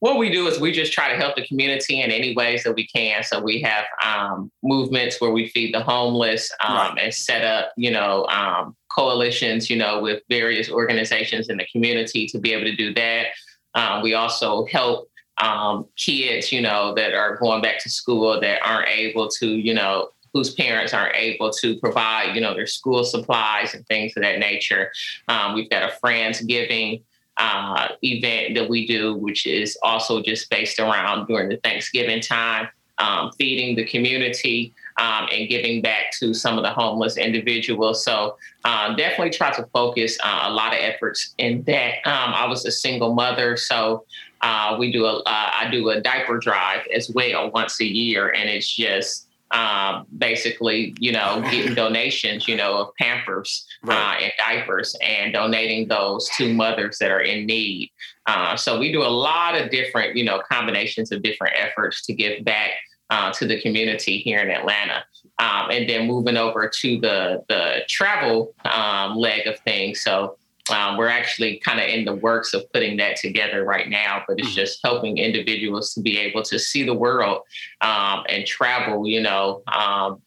what 0.00 0.18
we 0.18 0.30
do 0.30 0.46
is 0.46 0.60
we 0.60 0.72
just 0.72 0.92
try 0.92 1.08
to 1.10 1.16
help 1.16 1.36
the 1.36 1.46
community 1.46 2.02
in 2.02 2.10
any 2.10 2.34
ways 2.34 2.64
that 2.64 2.74
we 2.74 2.86
can. 2.86 3.22
So 3.22 3.40
we 3.40 3.60
have 3.62 3.86
um, 4.04 4.52
movements 4.62 5.20
where 5.20 5.30
we 5.30 5.48
feed 5.48 5.72
the 5.72 5.82
homeless 5.82 6.52
um, 6.62 6.76
right. 6.76 6.98
and 7.04 7.14
set 7.14 7.42
up, 7.44 7.72
you 7.76 7.90
know, 7.90 8.26
um, 8.26 8.76
coalitions, 8.94 9.70
you 9.70 9.76
know, 9.76 10.00
with 10.00 10.22
various 10.28 10.70
organizations 10.70 11.48
in 11.48 11.56
the 11.56 11.66
community 11.72 12.26
to 12.26 12.38
be 12.38 12.52
able 12.52 12.64
to 12.64 12.76
do 12.76 12.92
that. 12.94 13.28
Um, 13.74 14.02
we 14.02 14.14
also 14.14 14.66
help 14.66 15.08
um, 15.38 15.86
kids, 15.96 16.52
you 16.52 16.60
know, 16.60 16.94
that 16.94 17.14
are 17.14 17.36
going 17.36 17.62
back 17.62 17.78
to 17.80 17.90
school 17.90 18.40
that 18.40 18.60
aren't 18.64 18.88
able 18.88 19.28
to, 19.28 19.48
you 19.48 19.74
know, 19.74 20.10
whose 20.36 20.52
parents 20.52 20.92
aren't 20.92 21.16
able 21.16 21.50
to 21.50 21.78
provide, 21.80 22.34
you 22.34 22.42
know, 22.42 22.52
their 22.52 22.66
school 22.66 23.04
supplies 23.04 23.72
and 23.72 23.86
things 23.86 24.12
of 24.16 24.22
that 24.22 24.38
nature. 24.38 24.92
Um, 25.28 25.54
we've 25.54 25.70
got 25.70 25.82
a 25.82 25.94
Friendsgiving 26.04 27.00
uh, 27.38 27.88
event 28.02 28.54
that 28.54 28.68
we 28.68 28.86
do, 28.86 29.14
which 29.14 29.46
is 29.46 29.78
also 29.82 30.20
just 30.20 30.50
based 30.50 30.78
around 30.78 31.26
during 31.26 31.48
the 31.48 31.56
Thanksgiving 31.64 32.20
time, 32.20 32.68
um, 32.98 33.30
feeding 33.38 33.76
the 33.76 33.86
community 33.86 34.74
um, 34.98 35.26
and 35.32 35.48
giving 35.48 35.80
back 35.80 36.12
to 36.18 36.34
some 36.34 36.58
of 36.58 36.64
the 36.64 36.70
homeless 36.70 37.16
individuals. 37.16 38.04
So 38.04 38.36
um, 38.64 38.94
definitely 38.94 39.30
try 39.30 39.52
to 39.52 39.66
focus 39.72 40.18
uh, 40.22 40.44
a 40.44 40.52
lot 40.52 40.74
of 40.74 40.80
efforts 40.80 41.34
in 41.38 41.62
that. 41.62 41.94
Um, 42.04 42.34
I 42.34 42.46
was 42.46 42.66
a 42.66 42.70
single 42.70 43.14
mother, 43.14 43.56
so 43.56 44.04
uh, 44.42 44.76
we 44.78 44.92
do 44.92 45.06
a 45.06 45.16
uh, 45.20 45.22
I 45.26 45.68
do 45.70 45.88
a 45.88 46.00
diaper 46.02 46.38
drive 46.38 46.86
as 46.94 47.10
well 47.10 47.50
once 47.52 47.80
a 47.80 47.86
year, 47.86 48.28
and 48.30 48.50
it's 48.50 48.68
just 48.68 49.25
um, 49.56 50.06
basically, 50.18 50.94
you 51.00 51.12
know, 51.12 51.40
getting 51.50 51.74
donations, 51.84 52.46
you 52.46 52.56
know, 52.56 52.76
of 52.76 52.94
Pampers 52.96 53.66
right. 53.82 53.96
uh, 53.96 54.24
and 54.24 54.32
diapers 54.36 54.94
and 55.00 55.32
donating 55.32 55.88
those 55.88 56.28
to 56.36 56.52
mothers 56.52 56.98
that 56.98 57.10
are 57.10 57.20
in 57.20 57.46
need. 57.46 57.90
Uh, 58.26 58.56
so 58.56 58.78
we 58.78 58.92
do 58.92 59.02
a 59.02 59.08
lot 59.08 59.58
of 59.58 59.70
different, 59.70 60.14
you 60.14 60.24
know, 60.24 60.42
combinations 60.50 61.10
of 61.10 61.22
different 61.22 61.54
efforts 61.56 62.04
to 62.04 62.12
give 62.12 62.44
back 62.44 62.72
uh, 63.08 63.32
to 63.32 63.46
the 63.46 63.60
community 63.62 64.18
here 64.18 64.40
in 64.40 64.50
Atlanta. 64.50 65.04
Um, 65.38 65.70
and 65.70 65.88
then 65.88 66.06
moving 66.06 66.38
over 66.38 66.66
to 66.66 67.00
the 67.00 67.44
the 67.48 67.80
travel 67.88 68.54
um, 68.64 69.16
leg 69.16 69.46
of 69.46 69.58
things. 69.60 70.00
So 70.00 70.38
um, 70.70 70.96
we're 70.96 71.08
actually 71.08 71.58
kind 71.58 71.80
of 71.80 71.86
in 71.86 72.04
the 72.04 72.14
works 72.14 72.54
of 72.54 72.70
putting 72.72 72.96
that 72.96 73.16
together 73.16 73.64
right 73.64 73.88
now, 73.88 74.22
but 74.26 74.38
it's 74.38 74.48
mm-hmm. 74.48 74.56
just 74.56 74.80
helping 74.82 75.18
individuals 75.18 75.94
to 75.94 76.00
be 76.00 76.18
able 76.18 76.42
to 76.42 76.58
see 76.58 76.82
the 76.82 76.94
world 76.94 77.42
um, 77.80 78.24
and 78.28 78.46
travel, 78.46 79.06
you 79.06 79.20
know, 79.20 79.62
um, 79.72 80.20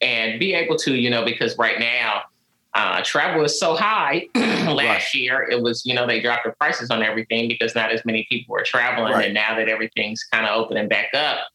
and 0.00 0.40
be 0.40 0.54
able 0.54 0.76
to, 0.76 0.94
you 0.94 1.10
know, 1.10 1.24
because 1.24 1.56
right 1.58 1.78
now 1.78 2.22
uh, 2.74 3.02
travel 3.04 3.44
is 3.44 3.58
so 3.58 3.76
high. 3.76 4.26
Last 4.34 4.76
right. 4.76 5.14
year, 5.14 5.48
it 5.48 5.60
was, 5.60 5.84
you 5.84 5.94
know, 5.94 6.06
they 6.06 6.20
dropped 6.20 6.44
the 6.44 6.52
prices 6.52 6.90
on 6.90 7.02
everything 7.02 7.48
because 7.48 7.74
not 7.74 7.92
as 7.92 8.04
many 8.04 8.26
people 8.28 8.54
were 8.54 8.62
traveling. 8.62 9.12
Right. 9.12 9.26
And 9.26 9.34
now 9.34 9.56
that 9.56 9.68
everything's 9.68 10.24
kind 10.24 10.46
of 10.46 10.56
opening 10.56 10.88
back 10.88 11.12
up, 11.14 11.46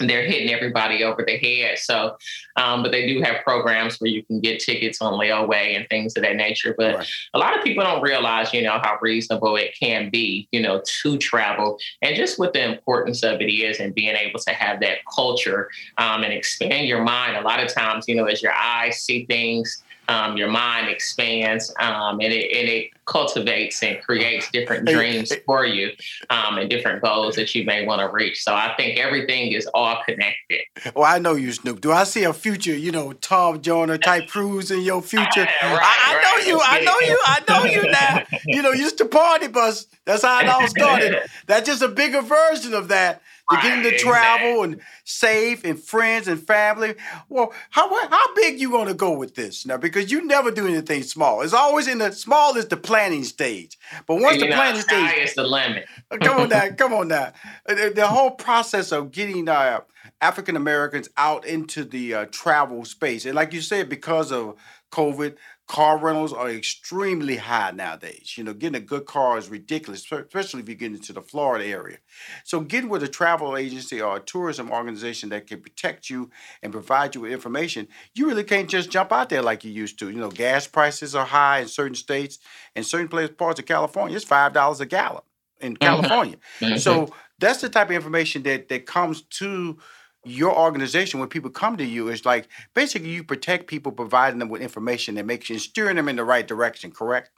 they're 0.00 0.24
hitting 0.24 0.52
everybody 0.52 1.04
over 1.04 1.24
the 1.24 1.36
head. 1.36 1.78
So, 1.78 2.16
um, 2.56 2.82
but 2.82 2.92
they 2.92 3.06
do 3.06 3.20
have 3.22 3.44
programs 3.44 3.98
where 3.98 4.10
you 4.10 4.22
can 4.24 4.40
get 4.40 4.60
tickets 4.60 5.00
on 5.00 5.18
layaway 5.18 5.76
and 5.76 5.86
things 5.88 6.16
of 6.16 6.22
that 6.22 6.36
nature. 6.36 6.74
But 6.76 6.96
right. 6.96 7.08
a 7.34 7.38
lot 7.38 7.56
of 7.56 7.62
people 7.62 7.84
don't 7.84 8.02
realize, 8.02 8.52
you 8.52 8.62
know, 8.62 8.78
how 8.82 8.98
reasonable 9.00 9.56
it 9.56 9.74
can 9.78 10.10
be, 10.10 10.48
you 10.50 10.60
know, 10.60 10.82
to 11.02 11.18
travel 11.18 11.78
and 12.00 12.16
just 12.16 12.38
what 12.38 12.52
the 12.52 12.64
importance 12.64 13.22
of 13.22 13.40
it 13.40 13.50
is 13.50 13.80
and 13.80 13.94
being 13.94 14.16
able 14.16 14.40
to 14.40 14.52
have 14.52 14.80
that 14.80 14.98
culture 15.14 15.70
um, 15.98 16.22
and 16.24 16.32
expand 16.32 16.88
your 16.88 17.02
mind. 17.02 17.36
A 17.36 17.42
lot 17.42 17.62
of 17.62 17.72
times, 17.72 18.06
you 18.08 18.14
know, 18.14 18.24
as 18.24 18.42
your 18.42 18.52
eyes 18.52 19.02
see 19.02 19.26
things, 19.26 19.82
um, 20.08 20.36
your 20.36 20.48
mind 20.48 20.88
expands 20.88 21.72
um, 21.80 22.20
and, 22.20 22.32
it, 22.32 22.56
and 22.56 22.68
it 22.68 22.90
cultivates 23.06 23.82
and 23.82 24.00
creates 24.02 24.50
different 24.50 24.86
dreams 24.86 25.32
for 25.46 25.64
you 25.64 25.90
um, 26.30 26.58
and 26.58 26.70
different 26.70 27.02
goals 27.02 27.36
that 27.36 27.54
you 27.54 27.64
may 27.64 27.84
want 27.86 28.00
to 28.00 28.08
reach. 28.08 28.42
So 28.42 28.54
I 28.54 28.74
think 28.76 28.98
everything 28.98 29.52
is 29.52 29.66
all 29.74 29.98
connected. 30.04 30.60
Well, 30.94 31.04
I 31.04 31.18
know 31.18 31.34
you, 31.34 31.52
Snoop. 31.52 31.80
Do 31.80 31.92
I 31.92 32.04
see 32.04 32.24
a 32.24 32.32
future, 32.32 32.74
you 32.74 32.92
know, 32.92 33.12
Tom 33.12 33.60
Joyner 33.60 33.98
type 33.98 34.28
cruise 34.28 34.70
in 34.70 34.82
your 34.82 35.02
future? 35.02 35.24
right, 35.40 35.48
I, 35.62 35.96
I 36.08 36.14
right. 36.14 36.22
know 36.22 36.52
you. 36.52 36.60
I 36.62 36.80
know 36.80 36.98
you. 37.00 37.18
I 37.24 37.40
know 37.48 37.64
you 37.64 37.90
now. 37.90 38.38
you 38.46 38.62
know, 38.62 38.72
used 38.72 38.98
to 38.98 39.04
party 39.04 39.48
bus. 39.48 39.86
That's 40.04 40.22
how 40.22 40.40
it 40.40 40.48
all 40.48 40.66
started. 40.68 41.16
That's 41.46 41.66
just 41.66 41.82
a 41.82 41.88
bigger 41.88 42.22
version 42.22 42.74
of 42.74 42.88
that 42.88 43.22
to 43.56 43.62
get 43.62 43.78
into 43.78 43.98
travel 43.98 44.62
and 44.62 44.80
safe 45.04 45.64
and 45.64 45.78
friends 45.78 46.28
and 46.28 46.40
family. 46.40 46.94
Well, 47.28 47.52
how 47.70 47.88
how 48.08 48.34
big 48.34 48.60
you 48.60 48.70
gonna 48.70 48.94
go 48.94 49.12
with 49.16 49.34
this 49.34 49.66
now? 49.66 49.76
Because 49.76 50.10
you 50.10 50.26
never 50.26 50.50
do 50.50 50.66
anything 50.66 51.02
small. 51.02 51.42
It's 51.42 51.52
always 51.52 51.88
in 51.88 51.98
the 51.98 52.12
small 52.12 52.56
is 52.56 52.66
the 52.66 52.76
planning 52.76 53.24
stage. 53.24 53.78
But 54.06 54.20
once 54.20 54.40
the 54.40 54.48
know, 54.48 54.56
planning 54.56 54.80
stage 54.80 55.18
is 55.18 55.34
the 55.34 55.44
limit. 55.44 55.86
come 56.20 56.40
on 56.40 56.48
now, 56.50 56.68
come 56.70 56.92
on 56.92 57.08
now. 57.08 57.32
The, 57.66 57.92
the, 57.94 58.06
whole 58.06 58.32
process 58.32 58.92
of 58.92 59.10
getting 59.10 59.48
uh, 59.48 59.80
African 60.20 60.56
Americans 60.56 61.08
out 61.16 61.46
into 61.46 61.84
the 61.84 62.14
uh, 62.14 62.26
travel 62.30 62.84
space. 62.84 63.24
And 63.26 63.34
like 63.34 63.52
you 63.52 63.60
said, 63.60 63.88
because 63.88 64.30
of 64.32 64.56
COVID, 64.90 65.36
car 65.68 65.96
rentals 65.96 66.32
are 66.32 66.50
extremely 66.50 67.36
high 67.36 67.70
nowadays. 67.70 68.34
You 68.36 68.44
know, 68.44 68.52
getting 68.52 68.82
a 68.82 68.84
good 68.84 69.06
car 69.06 69.38
is 69.38 69.48
ridiculous, 69.48 70.04
especially 70.10 70.60
if 70.60 70.68
you 70.68 70.74
get 70.74 70.92
into 70.92 71.12
the 71.12 71.22
Florida 71.22 71.64
area. 71.64 71.98
So, 72.44 72.60
getting 72.60 72.90
with 72.90 73.02
a 73.02 73.08
travel 73.08 73.56
agency 73.56 74.00
or 74.00 74.16
a 74.16 74.20
tourism 74.20 74.70
organization 74.70 75.28
that 75.30 75.46
can 75.46 75.60
protect 75.60 76.10
you 76.10 76.30
and 76.62 76.72
provide 76.72 77.14
you 77.14 77.22
with 77.22 77.32
information, 77.32 77.88
you 78.14 78.26
really 78.26 78.44
can't 78.44 78.68
just 78.68 78.90
jump 78.90 79.12
out 79.12 79.28
there 79.28 79.42
like 79.42 79.64
you 79.64 79.70
used 79.70 79.98
to. 80.00 80.10
You 80.10 80.18
know, 80.18 80.30
gas 80.30 80.66
prices 80.66 81.14
are 81.14 81.26
high 81.26 81.60
in 81.60 81.68
certain 81.68 81.94
states, 81.94 82.38
in 82.74 82.84
certain 82.84 83.08
places, 83.08 83.36
parts 83.36 83.60
of 83.60 83.66
California, 83.66 84.16
it's 84.16 84.24
five 84.24 84.52
dollars 84.52 84.80
a 84.80 84.86
gallon 84.86 85.22
in 85.60 85.74
mm-hmm. 85.74 85.84
California. 85.84 86.36
Mm-hmm. 86.60 86.76
So 86.78 87.14
that's 87.38 87.60
the 87.60 87.68
type 87.68 87.88
of 87.88 87.96
information 87.96 88.42
that 88.42 88.68
that 88.68 88.86
comes 88.86 89.22
to 89.22 89.78
your 90.24 90.56
organization 90.56 91.18
when 91.20 91.28
people 91.28 91.50
come 91.50 91.76
to 91.76 91.84
you 91.84 92.08
is 92.08 92.24
like 92.24 92.48
basically 92.74 93.10
you 93.10 93.24
protect 93.24 93.66
people 93.66 93.90
providing 93.90 94.38
them 94.38 94.48
with 94.48 94.62
information 94.62 95.16
that 95.16 95.26
makes 95.26 95.50
you 95.50 95.58
steering 95.58 95.96
them 95.96 96.08
in 96.08 96.16
the 96.16 96.24
right 96.24 96.46
direction 96.46 96.90
correct? 96.92 97.30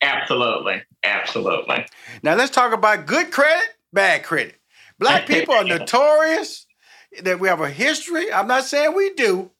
Absolutely. 0.00 0.82
Absolutely. 1.04 1.86
Now 2.22 2.34
let's 2.34 2.50
talk 2.50 2.72
about 2.72 3.06
good 3.06 3.30
credit 3.30 3.68
bad 3.92 4.24
credit. 4.24 4.56
Black 4.98 5.26
people 5.28 5.54
are 5.54 5.64
notorious 5.64 6.66
that 7.22 7.38
we 7.38 7.48
have 7.48 7.60
a 7.60 7.70
history. 7.70 8.32
I'm 8.32 8.48
not 8.48 8.64
saying 8.64 8.94
we 8.94 9.14
do 9.14 9.50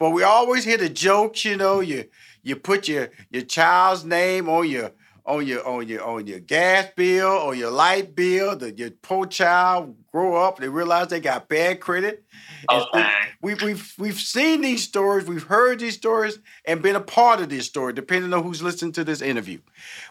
but 0.00 0.10
we 0.10 0.24
always 0.24 0.64
hear 0.64 0.78
the 0.78 0.88
jokes 0.88 1.44
you 1.44 1.56
know 1.56 1.78
you 1.78 2.06
you 2.42 2.56
put 2.56 2.88
your 2.88 3.10
your 3.30 3.42
child's 3.42 4.04
name 4.04 4.48
on 4.48 4.68
your 4.68 4.90
on 5.30 5.46
your 5.46 5.66
on 5.66 5.86
your 5.88 6.04
on 6.04 6.26
your 6.26 6.40
gas 6.40 6.88
bill 6.96 7.28
or 7.28 7.54
your 7.54 7.70
light 7.70 8.14
bill. 8.14 8.56
The, 8.56 8.72
your 8.72 8.90
poor 8.90 9.26
child 9.26 9.96
grow 10.10 10.36
up, 10.36 10.58
they 10.58 10.68
realize 10.68 11.08
they 11.08 11.20
got 11.20 11.48
bad 11.48 11.80
credit. 11.80 12.24
Oh, 12.68 12.86
okay. 12.92 13.08
We, 13.40 13.54
we, 13.54 13.64
we've 13.64 13.94
we've 13.98 14.20
seen 14.20 14.60
these 14.60 14.82
stories, 14.82 15.26
we've 15.26 15.44
heard 15.44 15.78
these 15.78 15.94
stories, 15.94 16.38
and 16.64 16.82
been 16.82 16.96
a 16.96 17.00
part 17.00 17.40
of 17.40 17.48
this 17.48 17.66
story, 17.66 17.92
depending 17.92 18.32
on 18.32 18.42
who's 18.42 18.62
listening 18.62 18.92
to 18.92 19.04
this 19.04 19.22
interview. 19.22 19.60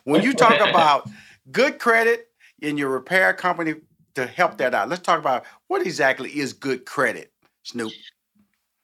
When 0.06 0.24
you 0.24 0.34
talk 0.34 0.60
about 0.70 1.10
good 1.52 1.80
credit 1.80 2.30
in 2.62 2.78
your 2.78 2.90
repair 2.90 3.34
company 3.34 3.76
to 4.16 4.26
help 4.26 4.58
that 4.58 4.74
out, 4.74 4.90
let's 4.90 5.02
talk 5.02 5.20
about 5.20 5.44
what 5.68 5.82
exactly 5.82 6.30
is 6.30 6.54
good 6.54 6.86
credit, 6.86 7.32
Snoop 7.64 7.92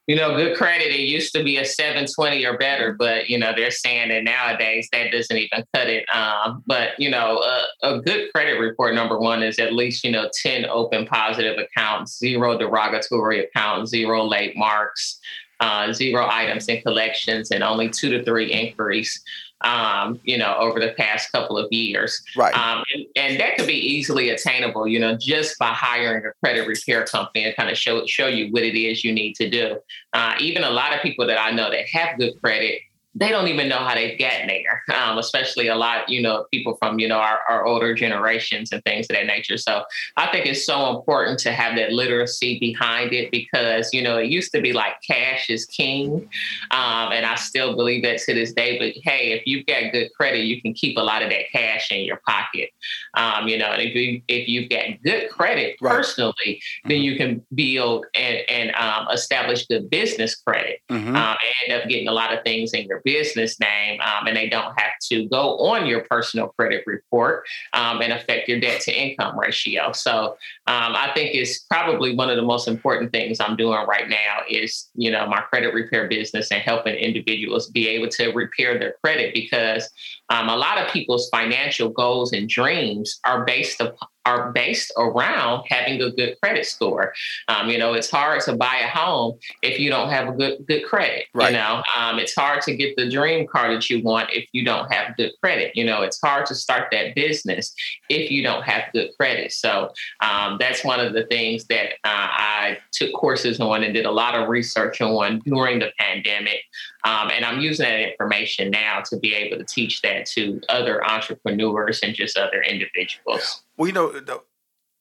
you 0.06 0.14
know, 0.14 0.36
good 0.36 0.56
credit, 0.56 0.92
it 0.92 1.00
used 1.00 1.34
to 1.34 1.42
be 1.42 1.56
a 1.56 1.64
720 1.64 2.44
or 2.44 2.56
better, 2.56 2.92
but, 2.92 3.28
you 3.28 3.38
know, 3.38 3.52
they're 3.54 3.72
saying 3.72 4.10
that 4.10 4.22
nowadays 4.22 4.88
that 4.92 5.10
doesn't 5.10 5.36
even 5.36 5.64
cut 5.74 5.88
it. 5.88 6.06
Um, 6.14 6.62
but, 6.66 6.90
you 6.98 7.10
know, 7.10 7.42
a, 7.82 7.88
a, 7.88 8.00
good 8.02 8.32
credit 8.32 8.60
report, 8.60 8.94
number 8.94 9.18
one, 9.18 9.42
is 9.42 9.58
at 9.58 9.72
least, 9.72 10.04
you 10.04 10.12
know, 10.12 10.30
10 10.42 10.66
open 10.66 11.06
positive 11.06 11.58
accounts, 11.58 12.18
zero 12.18 12.56
derogatory 12.56 13.44
accounts, 13.44 13.90
zero 13.90 14.24
late 14.24 14.56
marks, 14.56 15.18
uh, 15.58 15.92
zero 15.92 16.28
items 16.30 16.68
in 16.68 16.80
collections, 16.82 17.50
and 17.50 17.64
only 17.64 17.88
two 17.88 18.10
to 18.10 18.24
three 18.24 18.52
inquiries 18.52 19.20
um, 19.62 20.20
you 20.24 20.36
know, 20.36 20.54
over 20.58 20.78
the 20.80 20.92
past 20.98 21.32
couple 21.32 21.56
of 21.56 21.70
years. 21.72 22.22
Right. 22.36 22.54
Um, 22.56 22.84
and, 22.94 23.06
and, 23.16 23.40
that 23.40 23.56
could 23.56 23.66
be 23.66 23.74
easily 23.74 24.30
attainable, 24.30 24.86
you 24.86 24.98
know, 24.98 25.16
just 25.16 25.58
by 25.58 25.68
hiring 25.68 26.24
a 26.24 26.32
credit 26.44 26.68
repair 26.68 27.04
company 27.04 27.44
and 27.44 27.56
kind 27.56 27.70
of 27.70 27.78
show 27.78 28.04
show 28.06 28.26
you 28.26 28.52
what 28.52 28.62
it 28.62 28.78
is 28.78 29.02
you 29.02 29.12
need 29.12 29.34
to 29.36 29.48
do. 29.48 29.78
Uh, 30.12 30.34
even 30.40 30.62
a 30.62 30.70
lot 30.70 30.94
of 30.94 31.00
people 31.00 31.26
that 31.26 31.40
I 31.40 31.50
know 31.50 31.70
that 31.70 31.86
have 31.92 32.18
good 32.18 32.34
credit 32.42 32.80
they 33.18 33.30
don't 33.30 33.48
even 33.48 33.66
know 33.68 33.78
how 33.78 33.94
they've 33.94 34.18
gotten 34.18 34.46
there, 34.46 34.82
um, 34.94 35.16
especially 35.16 35.68
a 35.68 35.74
lot, 35.74 36.08
you 36.08 36.20
know, 36.20 36.44
people 36.52 36.76
from, 36.76 36.98
you 36.98 37.08
know, 37.08 37.16
our, 37.16 37.38
our, 37.48 37.64
older 37.64 37.94
generations 37.94 38.70
and 38.72 38.84
things 38.84 39.06
of 39.08 39.16
that 39.16 39.26
nature. 39.26 39.56
So 39.56 39.82
I 40.18 40.30
think 40.30 40.44
it's 40.44 40.66
so 40.66 40.94
important 40.96 41.38
to 41.40 41.52
have 41.52 41.76
that 41.76 41.92
literacy 41.92 42.58
behind 42.58 43.14
it 43.14 43.30
because, 43.30 43.88
you 43.94 44.02
know, 44.02 44.18
it 44.18 44.26
used 44.26 44.52
to 44.52 44.60
be 44.60 44.74
like 44.74 44.94
cash 45.06 45.48
is 45.48 45.64
king. 45.64 46.28
Um, 46.70 47.12
and 47.12 47.24
I 47.24 47.36
still 47.36 47.74
believe 47.74 48.02
that 48.04 48.18
to 48.18 48.34
this 48.34 48.52
day. 48.52 48.78
But 48.78 49.02
hey, 49.02 49.32
if 49.32 49.46
you've 49.46 49.64
got 49.64 49.92
good 49.92 50.10
credit, 50.14 50.44
you 50.44 50.60
can 50.60 50.74
keep 50.74 50.98
a 50.98 51.02
lot 51.02 51.22
of 51.22 51.30
that 51.30 51.50
cash 51.50 51.90
in 51.90 52.04
your 52.04 52.20
pocket. 52.26 52.68
Um, 53.14 53.48
you 53.48 53.56
know, 53.56 53.70
and 53.70 53.80
if, 53.80 53.94
you, 53.94 54.20
if 54.28 54.46
you've 54.46 54.68
got 54.68 55.02
good 55.02 55.30
credit 55.30 55.76
right. 55.80 55.96
personally, 55.96 56.34
mm-hmm. 56.46 56.88
then 56.90 57.00
you 57.00 57.16
can 57.16 57.44
build 57.54 58.04
and, 58.14 58.38
and 58.50 58.74
um, 58.74 59.08
establish 59.10 59.66
good 59.66 59.88
business 59.88 60.34
credit 60.34 60.80
mm-hmm. 60.90 61.16
Um, 61.16 61.16
and 61.16 61.72
end 61.72 61.82
up 61.82 61.88
getting 61.88 62.08
a 62.08 62.12
lot 62.12 62.34
of 62.34 62.44
things 62.44 62.74
in 62.74 62.84
your 62.84 63.00
business 63.06 63.58
name 63.60 64.00
um, 64.02 64.26
and 64.26 64.36
they 64.36 64.48
don't 64.48 64.78
have 64.78 64.90
to 65.02 65.28
go 65.28 65.58
on 65.58 65.86
your 65.86 66.02
personal 66.08 66.48
credit 66.58 66.84
report 66.86 67.44
um, 67.72 68.00
and 68.02 68.12
affect 68.12 68.48
your 68.48 68.60
debt 68.60 68.80
to 68.82 68.92
income 68.92 69.38
ratio. 69.38 69.92
So 69.92 70.36
um, 70.66 70.94
I 70.94 71.10
think 71.14 71.34
it's 71.34 71.60
probably 71.60 72.14
one 72.14 72.30
of 72.30 72.36
the 72.36 72.42
most 72.42 72.68
important 72.68 73.12
things 73.12 73.40
I'm 73.40 73.56
doing 73.56 73.86
right 73.86 74.08
now 74.08 74.40
is, 74.48 74.88
you 74.94 75.10
know, 75.10 75.26
my 75.26 75.40
credit 75.42 75.74
repair 75.74 76.08
business 76.08 76.50
and 76.50 76.60
helping 76.60 76.94
individuals 76.94 77.70
be 77.70 77.88
able 77.88 78.08
to 78.08 78.28
repair 78.32 78.78
their 78.78 78.94
credit 79.02 79.34
because 79.34 79.88
um, 80.28 80.48
a 80.48 80.56
lot 80.56 80.78
of 80.78 80.92
people's 80.92 81.28
financial 81.30 81.88
goals 81.88 82.32
and 82.32 82.48
dreams 82.48 83.20
are 83.24 83.44
based 83.44 83.80
upon 83.80 84.08
are 84.26 84.50
based 84.50 84.92
around 84.98 85.64
having 85.68 86.02
a 86.02 86.10
good 86.10 86.36
credit 86.42 86.66
score. 86.66 87.14
Um, 87.48 87.68
you 87.68 87.78
know, 87.78 87.94
it's 87.94 88.10
hard 88.10 88.40
to 88.42 88.56
buy 88.56 88.80
a 88.84 88.88
home 88.88 89.38
if 89.62 89.78
you 89.78 89.88
don't 89.88 90.10
have 90.10 90.28
a 90.28 90.32
good 90.32 90.66
good 90.66 90.84
credit. 90.84 91.26
Right. 91.32 91.52
You 91.52 91.58
know, 91.58 91.82
um, 91.96 92.18
it's 92.18 92.34
hard 92.34 92.62
to 92.62 92.76
get 92.76 92.96
the 92.96 93.08
dream 93.08 93.46
car 93.46 93.72
that 93.72 93.88
you 93.88 94.02
want 94.02 94.30
if 94.32 94.48
you 94.52 94.64
don't 94.64 94.85
have 94.90 95.16
good 95.16 95.32
credit. 95.42 95.76
You 95.76 95.84
know, 95.84 96.02
it's 96.02 96.20
hard 96.20 96.46
to 96.46 96.54
start 96.54 96.88
that 96.92 97.14
business 97.14 97.74
if 98.08 98.30
you 98.30 98.42
don't 98.42 98.62
have 98.62 98.84
good 98.92 99.10
credit. 99.18 99.52
So 99.52 99.92
um, 100.20 100.56
that's 100.58 100.84
one 100.84 101.00
of 101.00 101.12
the 101.12 101.24
things 101.26 101.64
that 101.66 101.92
uh, 102.04 102.28
I 102.30 102.78
took 102.92 103.12
courses 103.14 103.60
on 103.60 103.84
and 103.84 103.94
did 103.94 104.06
a 104.06 104.10
lot 104.10 104.34
of 104.34 104.48
research 104.48 105.00
on 105.00 105.40
during 105.44 105.78
the 105.78 105.90
pandemic. 105.98 106.60
Um, 107.04 107.30
and 107.30 107.44
I'm 107.44 107.60
using 107.60 107.84
that 107.84 108.00
information 108.00 108.70
now 108.70 109.02
to 109.06 109.18
be 109.18 109.34
able 109.34 109.58
to 109.58 109.64
teach 109.64 110.02
that 110.02 110.26
to 110.26 110.60
other 110.68 111.04
entrepreneurs 111.04 112.00
and 112.02 112.14
just 112.14 112.36
other 112.36 112.62
individuals. 112.62 113.62
Well, 113.76 113.86
you 113.86 113.92
know, 113.92 114.42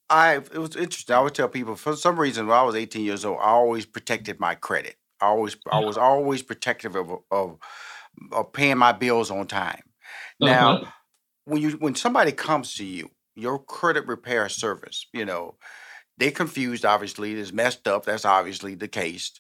I 0.09 0.35
it 0.35 0.57
was 0.57 0.75
interesting. 0.75 1.15
I 1.15 1.19
would 1.19 1.33
tell 1.33 1.49
people 1.49 1.75
for 1.75 1.95
some 1.95 2.19
reason 2.19 2.47
when 2.47 2.57
I 2.57 2.63
was 2.63 2.75
18 2.75 3.03
years 3.03 3.25
old, 3.25 3.39
I 3.39 3.49
always 3.49 3.85
protected 3.85 4.39
my 4.39 4.55
credit. 4.55 4.97
I 5.19 5.27
always 5.27 5.57
I 5.71 5.79
was 5.79 5.97
always 5.97 6.43
protective 6.43 6.95
of 6.95 7.11
of, 7.31 7.57
of 8.31 8.53
paying 8.53 8.77
my 8.77 8.91
bills 8.91 9.31
on 9.31 9.47
time. 9.47 9.81
Now, 10.39 10.73
uh-huh. 10.73 10.91
when 11.45 11.61
you 11.61 11.71
when 11.71 11.95
somebody 11.95 12.31
comes 12.31 12.75
to 12.75 12.85
you, 12.85 13.09
your 13.35 13.59
credit 13.59 14.07
repair 14.07 14.49
service, 14.49 15.07
you 15.13 15.25
know, 15.25 15.55
they 16.17 16.31
confused. 16.31 16.85
Obviously, 16.85 17.33
it's 17.33 17.53
messed 17.53 17.87
up. 17.87 18.05
That's 18.05 18.25
obviously 18.25 18.75
the 18.75 18.87
case. 18.87 19.31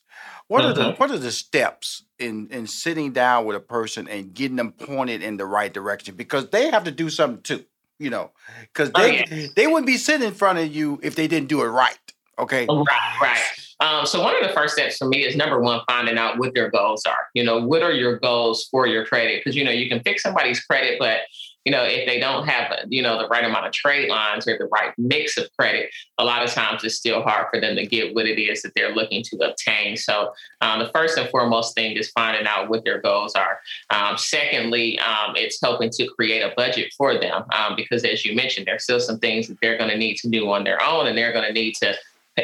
What 0.47 0.61
uh-huh. 0.61 0.69
are 0.69 0.73
the 0.73 0.81
mm-hmm. 0.81 1.01
what 1.01 1.11
are 1.11 1.19
the 1.19 1.31
steps 1.31 2.03
in 2.19 2.47
in 2.51 2.67
sitting 2.67 3.11
down 3.11 3.45
with 3.45 3.55
a 3.55 3.61
person 3.61 4.07
and 4.07 4.33
getting 4.33 4.57
them 4.57 4.71
pointed 4.71 5.21
in 5.21 5.37
the 5.37 5.45
right 5.45 5.73
direction? 5.73 6.15
Because 6.15 6.49
they 6.49 6.71
have 6.71 6.85
to 6.85 6.91
do 6.91 7.09
something 7.09 7.41
too 7.41 7.65
you 7.99 8.09
know, 8.09 8.31
because 8.61 8.91
oh, 8.93 9.01
they 9.01 9.19
oh, 9.19 9.35
yeah. 9.35 9.47
they 9.55 9.67
wouldn't 9.67 9.85
be 9.85 9.97
sitting 9.97 10.27
in 10.27 10.33
front 10.33 10.59
of 10.59 10.73
you 10.73 10.99
if 11.01 11.15
they 11.15 11.27
didn't 11.27 11.47
do 11.47 11.61
it 11.61 11.67
right. 11.67 11.97
Okay. 12.37 12.65
Right, 12.69 13.17
right. 13.21 13.64
Um, 13.79 14.05
so 14.05 14.21
one 14.21 14.35
of 14.41 14.47
the 14.47 14.53
first 14.53 14.75
steps 14.75 14.97
for 14.97 15.07
me 15.07 15.25
is 15.25 15.35
number 15.35 15.59
one, 15.59 15.81
finding 15.87 16.17
out 16.17 16.37
what 16.37 16.53
their 16.53 16.69
goals 16.69 17.05
are. 17.05 17.27
You 17.33 17.43
know, 17.43 17.59
what 17.59 17.83
are 17.83 17.91
your 17.91 18.17
goals 18.19 18.67
for 18.71 18.87
your 18.87 19.05
credit? 19.05 19.41
Because 19.43 19.55
you 19.55 19.63
know 19.63 19.71
you 19.71 19.89
can 19.89 20.01
fix 20.01 20.23
somebody's 20.23 20.63
credit, 20.63 20.97
but 20.99 21.21
you 21.65 21.71
know, 21.71 21.83
if 21.83 22.05
they 22.05 22.19
don't 22.19 22.47
have, 22.47 22.71
you 22.89 23.01
know, 23.01 23.17
the 23.17 23.27
right 23.27 23.43
amount 23.43 23.65
of 23.65 23.73
trade 23.73 24.07
lines 24.07 24.47
or 24.47 24.55
the 24.55 24.65
right 24.65 24.93
mix 24.99 25.35
of 25.35 25.49
credit, 25.57 25.89
a 26.19 26.23
lot 26.23 26.43
of 26.43 26.51
times 26.51 26.83
it's 26.83 26.95
still 26.95 27.23
hard 27.23 27.47
for 27.51 27.59
them 27.59 27.75
to 27.75 27.87
get 27.87 28.13
what 28.13 28.27
it 28.27 28.39
is 28.39 28.61
that 28.61 28.73
they're 28.75 28.93
looking 28.93 29.23
to 29.23 29.37
obtain. 29.37 29.97
So 29.97 30.31
um, 30.61 30.77
the 30.77 30.89
first 30.89 31.17
and 31.17 31.27
foremost 31.29 31.73
thing 31.73 31.97
is 31.97 32.11
finding 32.11 32.45
out 32.45 32.69
what 32.69 32.85
their 32.85 33.01
goals 33.01 33.33
are. 33.33 33.59
Um, 33.89 34.15
secondly, 34.15 34.99
um, 34.99 35.35
it's 35.35 35.59
helping 35.59 35.89
to 35.89 36.07
create 36.09 36.41
a 36.41 36.53
budget 36.55 36.93
for 36.95 37.17
them 37.17 37.43
um, 37.57 37.75
because, 37.75 38.03
as 38.05 38.23
you 38.23 38.35
mentioned, 38.35 38.67
there's 38.67 38.83
still 38.83 38.99
some 38.99 39.17
things 39.17 39.47
that 39.47 39.57
they're 39.59 39.77
going 39.77 39.89
to 39.89 39.97
need 39.97 40.17
to 40.17 40.29
do 40.29 40.47
on 40.51 40.63
their 40.63 40.81
own, 40.83 41.07
and 41.07 41.17
they're 41.17 41.33
going 41.33 41.47
to 41.47 41.53
need 41.53 41.73
to 41.77 41.95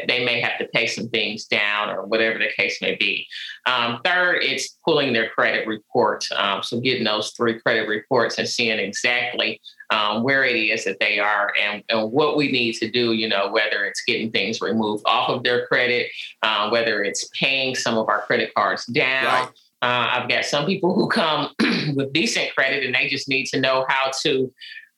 they 0.07 0.23
may 0.23 0.39
have 0.39 0.57
to 0.57 0.67
pay 0.67 0.87
some 0.87 1.09
things 1.09 1.45
down 1.45 1.89
or 1.89 2.05
whatever 2.05 2.39
the 2.39 2.49
case 2.55 2.81
may 2.81 2.95
be. 2.95 3.27
Um, 3.65 3.99
third, 4.03 4.39
it's 4.41 4.77
pulling 4.85 5.13
their 5.13 5.29
credit 5.29 5.67
report. 5.67 6.25
Um, 6.35 6.63
so 6.63 6.79
getting 6.79 7.03
those 7.03 7.31
three 7.31 7.59
credit 7.59 7.87
reports 7.87 8.37
and 8.37 8.47
seeing 8.47 8.79
exactly 8.79 9.61
um, 9.91 10.23
where 10.23 10.45
it 10.45 10.55
is 10.55 10.85
that 10.85 10.99
they 10.99 11.19
are 11.19 11.53
and, 11.61 11.83
and, 11.89 12.11
what 12.11 12.37
we 12.37 12.51
need 12.51 12.73
to 12.73 12.89
do, 12.89 13.11
you 13.11 13.27
know, 13.27 13.51
whether 13.51 13.83
it's 13.83 14.03
getting 14.05 14.31
things 14.31 14.61
removed 14.61 15.03
off 15.05 15.29
of 15.29 15.43
their 15.43 15.67
credit, 15.67 16.07
uh, 16.41 16.69
whether 16.69 17.03
it's 17.03 17.29
paying 17.37 17.75
some 17.75 17.97
of 17.97 18.07
our 18.07 18.21
credit 18.21 18.53
cards 18.55 18.85
down. 18.85 19.25
Right. 19.25 19.47
Uh, 19.81 20.09
I've 20.11 20.29
got 20.29 20.45
some 20.45 20.65
people 20.65 20.93
who 20.95 21.09
come 21.09 21.49
with 21.95 22.13
decent 22.13 22.53
credit 22.55 22.85
and 22.85 22.95
they 22.95 23.09
just 23.09 23.27
need 23.27 23.47
to 23.47 23.59
know 23.59 23.85
how 23.89 24.11
to 24.21 24.53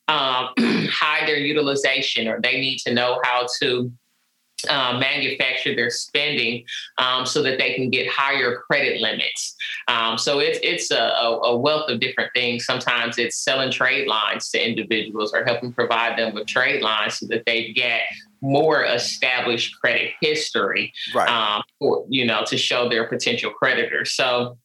um, 0.08 0.48
hide 0.58 1.26
their 1.26 1.38
utilization 1.38 2.28
or 2.28 2.40
they 2.40 2.60
need 2.60 2.78
to 2.80 2.92
know 2.92 3.18
how 3.24 3.46
to 3.60 3.90
uh, 4.68 4.98
manufacture 4.98 5.74
their 5.74 5.90
spending 5.90 6.64
um, 6.98 7.26
so 7.26 7.42
that 7.42 7.58
they 7.58 7.74
can 7.74 7.90
get 7.90 8.08
higher 8.08 8.56
credit 8.56 9.00
limits. 9.00 9.56
Um, 9.88 10.18
so 10.18 10.38
it's 10.38 10.58
it's 10.62 10.90
a, 10.90 10.96
a, 10.96 11.56
wealth 11.56 11.90
of 11.90 12.00
different 12.00 12.30
things. 12.34 12.64
Sometimes 12.64 13.18
it's 13.18 13.36
selling 13.36 13.70
trade 13.70 14.08
lines 14.08 14.50
to 14.50 14.66
individuals 14.66 15.32
or 15.34 15.44
helping 15.44 15.72
provide 15.72 16.18
them 16.18 16.34
with 16.34 16.46
trade 16.46 16.82
lines 16.82 17.18
so 17.18 17.26
that 17.26 17.44
they 17.46 17.72
get 17.72 18.02
more 18.40 18.84
established 18.84 19.80
credit 19.80 20.12
history, 20.20 20.92
right. 21.14 21.28
um, 21.28 21.62
for, 21.78 22.04
you 22.08 22.26
know, 22.26 22.44
to 22.46 22.58
show 22.58 22.88
their 22.88 23.06
potential 23.06 23.50
creditors. 23.50 24.12
So 24.12 24.58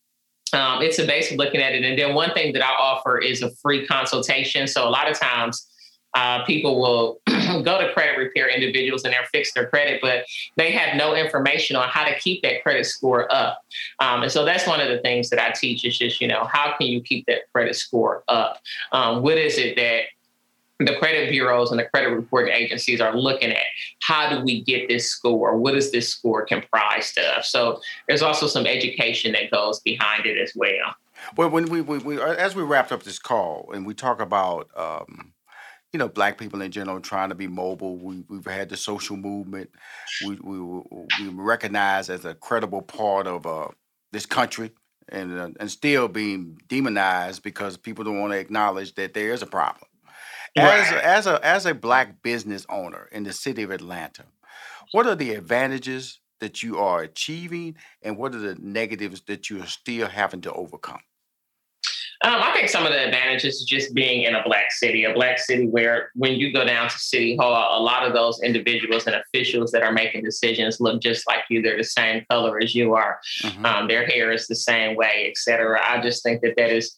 um, 0.54 0.82
it's 0.82 1.00
a 1.00 1.06
base 1.06 1.32
of 1.32 1.38
looking 1.38 1.62
at 1.62 1.74
it. 1.74 1.84
And 1.84 1.98
then 1.98 2.14
one 2.14 2.34
thing 2.34 2.54
that 2.54 2.66
I 2.66 2.72
offer 2.72 3.20
is 3.20 3.42
a 3.42 3.52
free 3.58 3.86
consultation. 3.86 4.68
So 4.68 4.88
a 4.88 4.90
lot 4.90 5.10
of 5.10 5.20
times 5.20 5.68
uh, 6.14 6.44
people 6.46 6.80
will 6.80 7.22
go 7.64 7.80
to 7.80 7.92
credit 7.94 8.18
repair 8.18 8.50
individuals 8.50 9.04
and 9.04 9.14
they're 9.14 9.26
fix 9.32 9.54
their 9.54 9.68
credit, 9.68 10.02
but 10.02 10.26
they 10.56 10.72
have 10.72 10.96
no 10.96 11.16
information 11.16 11.76
on 11.76 11.88
how 11.90 12.04
to 12.06 12.18
keep 12.20 12.42
that 12.42 12.64
credit 12.64 12.86
score 12.86 13.32
up. 13.34 13.64
Um, 14.00 14.24
and 14.24 14.32
so 14.32 14.46
that's 14.46 14.68
one 14.68 14.82
of 14.82 14.90
the 14.90 15.00
things 15.00 15.30
that 15.30 15.40
I 15.40 15.52
teach 15.52 15.86
is 15.86 15.98
just, 15.98 16.20
you 16.22 16.28
know, 16.28 16.46
how 16.46 16.76
can 16.78 16.88
you 16.88 17.02
keep 17.02 17.26
that 17.28 17.52
credit 17.54 17.76
score 17.76 18.24
up? 18.28 18.60
Um, 18.92 19.22
what 19.22 19.38
is 19.38 19.58
it 19.58 19.76
that 19.76 20.04
the 20.80 20.96
credit 20.96 21.30
bureaus 21.30 21.72
and 21.72 21.80
the 21.80 21.86
credit 21.86 22.10
reporting 22.10 22.54
agencies 22.54 23.02
are 23.02 23.16
looking 23.16 23.52
at 23.52 23.66
how 24.02 24.30
do 24.30 24.42
we 24.44 24.62
get 24.62 24.88
this 24.88 25.12
score 25.12 25.58
what 25.58 25.76
is 25.76 25.92
this 25.92 26.08
score 26.08 26.46
comprised 26.46 27.18
of 27.18 27.44
so 27.44 27.82
there's 28.08 28.22
also 28.22 28.48
some 28.48 28.66
education 28.66 29.34
that 29.34 29.52
goes 29.52 29.82
behind 29.82 30.26
it 30.26 30.38
as 30.38 30.54
well 30.56 30.96
well 31.36 31.50
when 31.50 31.66
we, 31.66 31.82
we, 31.82 31.98
we 31.98 32.22
as 32.22 32.56
we 32.56 32.64
wrapped 32.64 32.94
up 32.94 33.04
this 33.04 33.20
call 33.20 33.70
and 33.74 33.86
we 33.86 33.94
talk 33.94 34.22
about 34.22 34.70
um, 34.78 35.34
you 35.92 35.98
know, 35.98 36.08
black 36.08 36.38
people 36.38 36.62
in 36.62 36.72
general 36.72 37.00
trying 37.00 37.30
to 37.30 37.36
be 37.36 37.48
mobile. 37.48 37.98
We, 37.98 38.24
we've 38.30 38.46
had 38.46 38.70
the 38.70 38.78
social 38.78 39.18
movement. 39.18 39.72
We, 40.26 40.38
we, 40.42 40.60
we 40.60 41.28
recognize 41.30 42.10
as 42.10 42.26
a 42.26 42.36
credible 42.36 42.82
part 42.82 43.26
of 43.26 43.46
uh, 43.46 43.70
this 44.12 44.26
country 44.26 44.72
and, 45.08 45.40
uh, 45.40 45.50
and 45.60 45.72
still 45.72 46.08
being 46.08 46.60
demonized 46.68 47.42
because 47.42 47.78
people 47.78 48.04
don't 48.04 48.20
want 48.20 48.34
to 48.34 48.40
acknowledge 48.40 48.94
that 48.96 49.14
there 49.14 49.34
is 49.34 49.42
a 49.42 49.48
problem. 49.48 49.86
As, 50.56 50.92
right. 50.92 51.04
as, 51.04 51.28
a, 51.28 51.46
as 51.46 51.66
a 51.66 51.74
black 51.74 52.22
business 52.22 52.66
owner 52.70 53.08
in 53.12 53.24
the 53.24 53.34
city 53.34 53.64
of 53.64 53.72
Atlanta, 53.72 54.26
what 54.92 55.08
are 55.08 55.16
the 55.16 55.34
advantages 55.34 56.20
that 56.40 56.64
you 56.64 56.78
are 56.80 57.02
achieving 57.02 57.76
and 58.02 58.18
what 58.18 58.34
are 58.34 58.40
the 58.40 58.56
negatives 58.56 59.22
that 59.28 59.50
you 59.50 59.62
are 59.62 59.68
still 59.68 60.08
having 60.08 60.42
to 60.42 60.54
overcome? 60.54 61.02
Um, 62.22 62.42
I 62.42 62.52
think 62.52 62.68
some 62.68 62.86
of 62.86 62.92
the 62.92 63.06
advantages 63.06 63.56
is 63.56 63.64
just 63.64 63.94
being 63.94 64.24
in 64.24 64.36
a 64.36 64.44
black 64.44 64.74
city, 64.74 65.06
a 65.06 65.14
black 65.14 65.40
city 65.40 65.68
where 65.68 66.12
when 66.16 66.34
you 66.34 66.52
go 66.52 66.66
down 66.66 66.90
to 66.90 67.00
City 67.00 67.38
Hall, 67.38 67.80
a 67.80 67.82
lot 67.82 68.06
of 68.06 68.12
those 68.12 68.42
individuals 68.44 69.08
and 69.08 69.16
officials 69.16 69.72
that 69.72 69.84
are 69.84 69.94
making 69.94 70.26
decisions 70.26 70.82
look 70.82 71.02
just 71.02 71.26
like 71.28 71.44
you. 71.50 71.62
They're 71.62 71.78
the 71.78 71.84
same 71.86 72.26
color 72.30 72.60
as 72.62 72.76
you 72.76 72.94
are. 72.94 73.22
Mm-hmm. 73.44 73.66
Um, 73.66 73.88
their 73.88 74.06
hair 74.06 74.34
is 74.34 74.48
the 74.48 74.56
same 74.56 74.98
way, 74.98 75.28
et 75.30 75.38
cetera. 75.38 75.80
I 75.82 76.02
just 76.02 76.22
think 76.22 76.42
that 76.42 76.56
that 76.58 76.72
is 76.72 76.94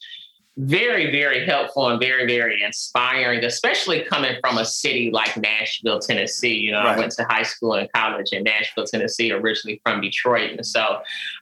very, 0.58 1.12
very 1.12 1.46
helpful 1.46 1.88
and 1.88 2.00
very, 2.00 2.26
very 2.26 2.62
inspiring, 2.62 3.44
especially 3.46 4.02
coming 4.02 4.36
from 4.42 4.58
a 4.58 4.66
city 4.66 5.12
like 5.12 5.38
Nashville, 5.38 6.00
Tennessee. 6.00 6.56
You 6.56 6.72
know, 6.72 6.84
right. 6.84 6.98
I 6.98 7.00
went 7.00 7.12
to 7.14 7.26
high 7.30 7.44
school 7.44 7.74
and 7.74 7.88
college 7.94 8.34
in 8.34 8.44
Nashville, 8.44 8.86
Tennessee, 8.86 9.32
originally 9.32 9.80
from 9.86 10.02
Detroit. 10.02 10.52
And 10.52 10.66
so 10.66 10.98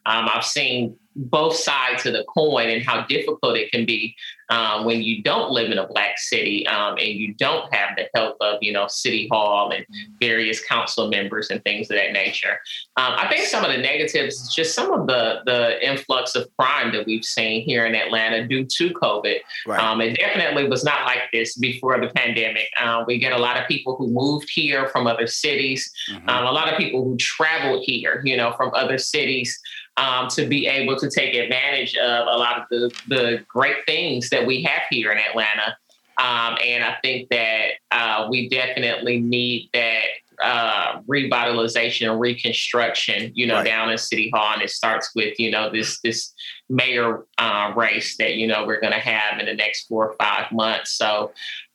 um, 0.06 0.28
I've 0.32 0.44
seen 0.44 0.96
both 1.16 1.56
sides 1.56 2.06
of 2.06 2.12
the 2.12 2.24
coin 2.24 2.68
and 2.68 2.84
how 2.84 3.04
difficult 3.06 3.56
it 3.56 3.70
can 3.72 3.84
be 3.84 4.14
um, 4.50 4.84
when 4.84 5.02
you 5.02 5.22
don't 5.22 5.52
live 5.52 5.70
in 5.70 5.78
a 5.78 5.86
black 5.86 6.18
city 6.18 6.66
um, 6.66 6.98
and 6.98 7.08
you 7.08 7.34
don't 7.34 7.72
have 7.72 7.96
the 7.96 8.08
help 8.14 8.36
of 8.40 8.58
you 8.60 8.72
know 8.72 8.86
city 8.88 9.28
hall 9.30 9.70
and 9.70 9.86
various 10.20 10.64
council 10.64 11.08
members 11.08 11.50
and 11.50 11.62
things 11.64 11.90
of 11.90 11.96
that 11.96 12.12
nature. 12.12 12.60
Um, 12.96 13.14
I 13.16 13.28
think 13.28 13.46
some 13.46 13.64
of 13.64 13.70
the 13.70 13.78
negatives 13.78 14.40
is 14.40 14.54
just 14.54 14.74
some 14.74 14.92
of 14.92 15.06
the 15.06 15.40
the 15.46 15.84
influx 15.86 16.34
of 16.34 16.48
crime 16.58 16.92
that 16.92 17.06
we've 17.06 17.24
seen 17.24 17.62
here 17.62 17.86
in 17.86 17.94
Atlanta 17.94 18.46
due 18.46 18.64
to 18.64 18.90
COVID. 18.90 19.38
Right. 19.66 19.80
Um, 19.80 20.00
it 20.00 20.16
definitely 20.16 20.68
was 20.68 20.84
not 20.84 21.06
like 21.06 21.22
this 21.32 21.56
before 21.56 22.00
the 22.00 22.08
pandemic. 22.08 22.68
Uh, 22.80 23.04
we 23.06 23.18
get 23.18 23.32
a 23.32 23.38
lot 23.38 23.56
of 23.56 23.68
people 23.68 23.96
who 23.96 24.08
moved 24.08 24.48
here 24.50 24.88
from 24.88 25.06
other 25.06 25.26
cities, 25.26 25.90
mm-hmm. 26.10 26.28
Um, 26.28 26.46
a 26.46 26.52
lot 26.52 26.70
of 26.70 26.78
people 26.78 27.02
who 27.02 27.16
traveled 27.16 27.82
here, 27.84 28.20
you 28.24 28.36
know, 28.36 28.52
from 28.52 28.70
other 28.74 28.98
cities 28.98 29.58
um, 29.96 30.28
to 30.28 30.46
be 30.46 30.66
able 30.66 30.96
to 30.96 31.10
take 31.10 31.34
advantage 31.34 31.96
of 31.96 32.26
a 32.26 32.36
lot 32.36 32.58
of 32.58 32.64
the, 32.70 32.92
the 33.08 33.44
great 33.48 33.84
things 33.86 34.30
that 34.30 34.46
we 34.46 34.62
have 34.62 34.82
here 34.90 35.12
in 35.12 35.18
Atlanta. 35.18 35.76
Um, 36.18 36.58
and 36.64 36.84
I 36.84 36.96
think 37.02 37.28
that 37.30 37.72
uh, 37.90 38.28
we 38.30 38.48
definitely 38.48 39.20
need 39.20 39.70
that 39.72 40.04
uh, 40.42 41.00
revitalization 41.02 42.10
and 42.10 42.20
reconstruction, 42.20 43.32
you 43.34 43.46
know, 43.46 43.56
right. 43.56 43.64
down 43.64 43.90
in 43.90 43.98
City 43.98 44.30
Hall, 44.34 44.54
and 44.54 44.62
it 44.62 44.70
starts 44.70 45.10
with 45.14 45.38
you 45.38 45.50
know 45.50 45.70
this 45.70 46.00
this 46.00 46.32
mayor 46.68 47.26
uh, 47.38 47.72
race 47.76 48.16
that 48.16 48.34
you 48.34 48.46
know 48.46 48.66
we're 48.66 48.80
going 48.80 48.92
to 48.92 48.98
have 48.98 49.38
in 49.38 49.46
the 49.46 49.54
next 49.54 49.86
four 49.86 50.10
or 50.10 50.14
five 50.16 50.50
months. 50.52 50.92
So. 50.92 51.32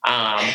Um, 0.08 0.46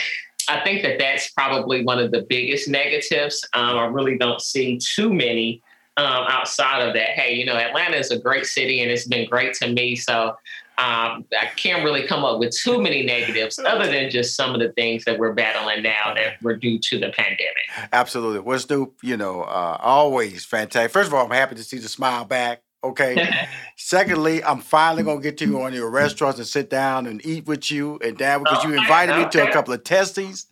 I 0.48 0.64
think 0.64 0.82
that 0.82 0.98
that's 0.98 1.30
probably 1.30 1.84
one 1.84 2.00
of 2.00 2.10
the 2.10 2.22
biggest 2.22 2.68
negatives. 2.68 3.46
Um, 3.52 3.76
I 3.76 3.84
really 3.86 4.18
don't 4.18 4.40
see 4.40 4.78
too 4.78 5.12
many 5.12 5.62
um, 6.00 6.26
outside 6.28 6.86
of 6.86 6.94
that, 6.94 7.10
hey, 7.10 7.34
you 7.34 7.44
know, 7.44 7.56
Atlanta 7.56 7.96
is 7.96 8.10
a 8.10 8.18
great 8.18 8.46
city 8.46 8.80
and 8.80 8.90
it's 8.90 9.06
been 9.06 9.28
great 9.28 9.54
to 9.54 9.68
me. 9.68 9.96
So 9.96 10.36
um, 10.78 11.26
I 11.38 11.46
can't 11.56 11.84
really 11.84 12.06
come 12.06 12.24
up 12.24 12.38
with 12.38 12.56
too 12.56 12.80
many 12.80 13.02
negatives 13.02 13.58
other 13.58 13.86
than 13.86 14.10
just 14.10 14.34
some 14.34 14.54
of 14.54 14.60
the 14.60 14.72
things 14.72 15.04
that 15.04 15.18
we're 15.18 15.34
battling 15.34 15.82
now 15.82 16.14
that 16.14 16.42
were 16.42 16.56
due 16.56 16.78
to 16.78 16.98
the 16.98 17.10
pandemic. 17.10 17.90
Absolutely. 17.92 18.40
What's 18.40 18.64
Snoop, 18.64 18.94
you 19.02 19.16
know, 19.16 19.42
uh, 19.42 19.76
always 19.80 20.44
fantastic. 20.44 20.90
First 20.90 21.08
of 21.08 21.14
all, 21.14 21.24
I'm 21.24 21.30
happy 21.30 21.56
to 21.56 21.64
see 21.64 21.78
the 21.78 21.88
smile 21.88 22.24
back. 22.24 22.62
Okay. 22.82 23.28
Secondly, 23.76 24.42
I'm 24.42 24.60
finally 24.60 25.02
gonna 25.02 25.20
get 25.20 25.36
to 25.38 25.44
you 25.44 25.60
on 25.60 25.74
your 25.74 25.90
restaurants 25.90 26.38
and 26.38 26.48
sit 26.48 26.70
down 26.70 27.06
and 27.06 27.24
eat 27.26 27.46
with 27.46 27.70
you 27.70 27.98
and 28.02 28.16
dad 28.16 28.38
because 28.38 28.64
you 28.64 28.72
invited 28.72 29.12
okay. 29.12 29.24
me 29.24 29.30
to 29.32 29.48
a 29.50 29.52
couple 29.52 29.74
of 29.74 29.84
testings, 29.84 30.46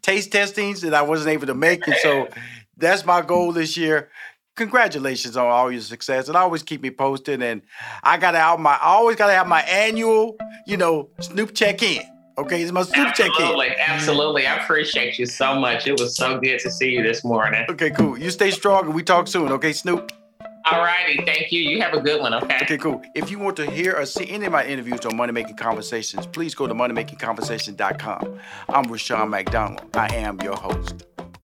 taste 0.00 0.30
testings 0.30 0.82
that 0.82 0.94
I 0.94 1.02
wasn't 1.02 1.30
able 1.30 1.48
to 1.48 1.54
make. 1.54 1.84
And 1.88 1.96
so 1.96 2.28
that's 2.76 3.04
my 3.04 3.20
goal 3.20 3.50
this 3.50 3.76
year 3.76 4.10
congratulations 4.54 5.36
on 5.36 5.46
all 5.46 5.70
your 5.70 5.80
success 5.80 6.28
and 6.28 6.36
always 6.36 6.62
keep 6.62 6.82
me 6.82 6.90
posted 6.90 7.42
and 7.42 7.62
i 8.02 8.16
gotta 8.16 8.38
have 8.38 8.58
my 8.60 8.72
i 8.74 8.86
always 8.86 9.16
gotta 9.16 9.32
have 9.32 9.46
my 9.46 9.62
annual 9.62 10.36
you 10.66 10.76
know 10.76 11.08
snoop 11.20 11.54
check-in 11.54 12.02
okay 12.38 12.62
it's 12.62 12.72
my 12.72 12.82
snoop 12.82 13.08
absolutely, 13.08 13.68
check-in 13.68 13.80
absolutely 13.86 14.46
i 14.46 14.56
appreciate 14.56 15.18
you 15.18 15.26
so 15.26 15.58
much 15.58 15.86
it 15.86 15.98
was 15.98 16.16
so 16.16 16.38
good 16.38 16.58
to 16.58 16.70
see 16.70 16.90
you 16.90 17.02
this 17.02 17.24
morning 17.24 17.64
okay 17.68 17.90
cool 17.90 18.18
you 18.18 18.30
stay 18.30 18.50
strong 18.50 18.86
and 18.86 18.94
we 18.94 19.02
talk 19.02 19.26
soon 19.26 19.50
okay 19.50 19.72
snoop 19.72 20.12
all 20.70 20.80
righty. 20.80 21.22
Thank 21.24 21.50
you. 21.50 21.60
You 21.60 21.80
have 21.80 21.92
a 21.92 22.00
good 22.00 22.20
one, 22.20 22.34
okay? 22.34 22.58
Okay, 22.62 22.78
cool. 22.78 23.02
If 23.14 23.30
you 23.30 23.38
want 23.38 23.56
to 23.56 23.68
hear 23.68 23.94
or 23.94 24.06
see 24.06 24.28
any 24.30 24.46
of 24.46 24.52
my 24.52 24.64
interviews 24.64 25.04
on 25.04 25.16
Money 25.16 25.32
Making 25.32 25.56
Conversations, 25.56 26.26
please 26.26 26.54
go 26.54 26.66
to 26.66 26.74
moneymakingconversation.com. 26.74 28.38
I'm 28.68 28.84
Rushion 28.84 29.28
McDonald. 29.28 29.96
I 29.96 30.14
am 30.14 30.40
your 30.40 30.56
host. 30.56 31.04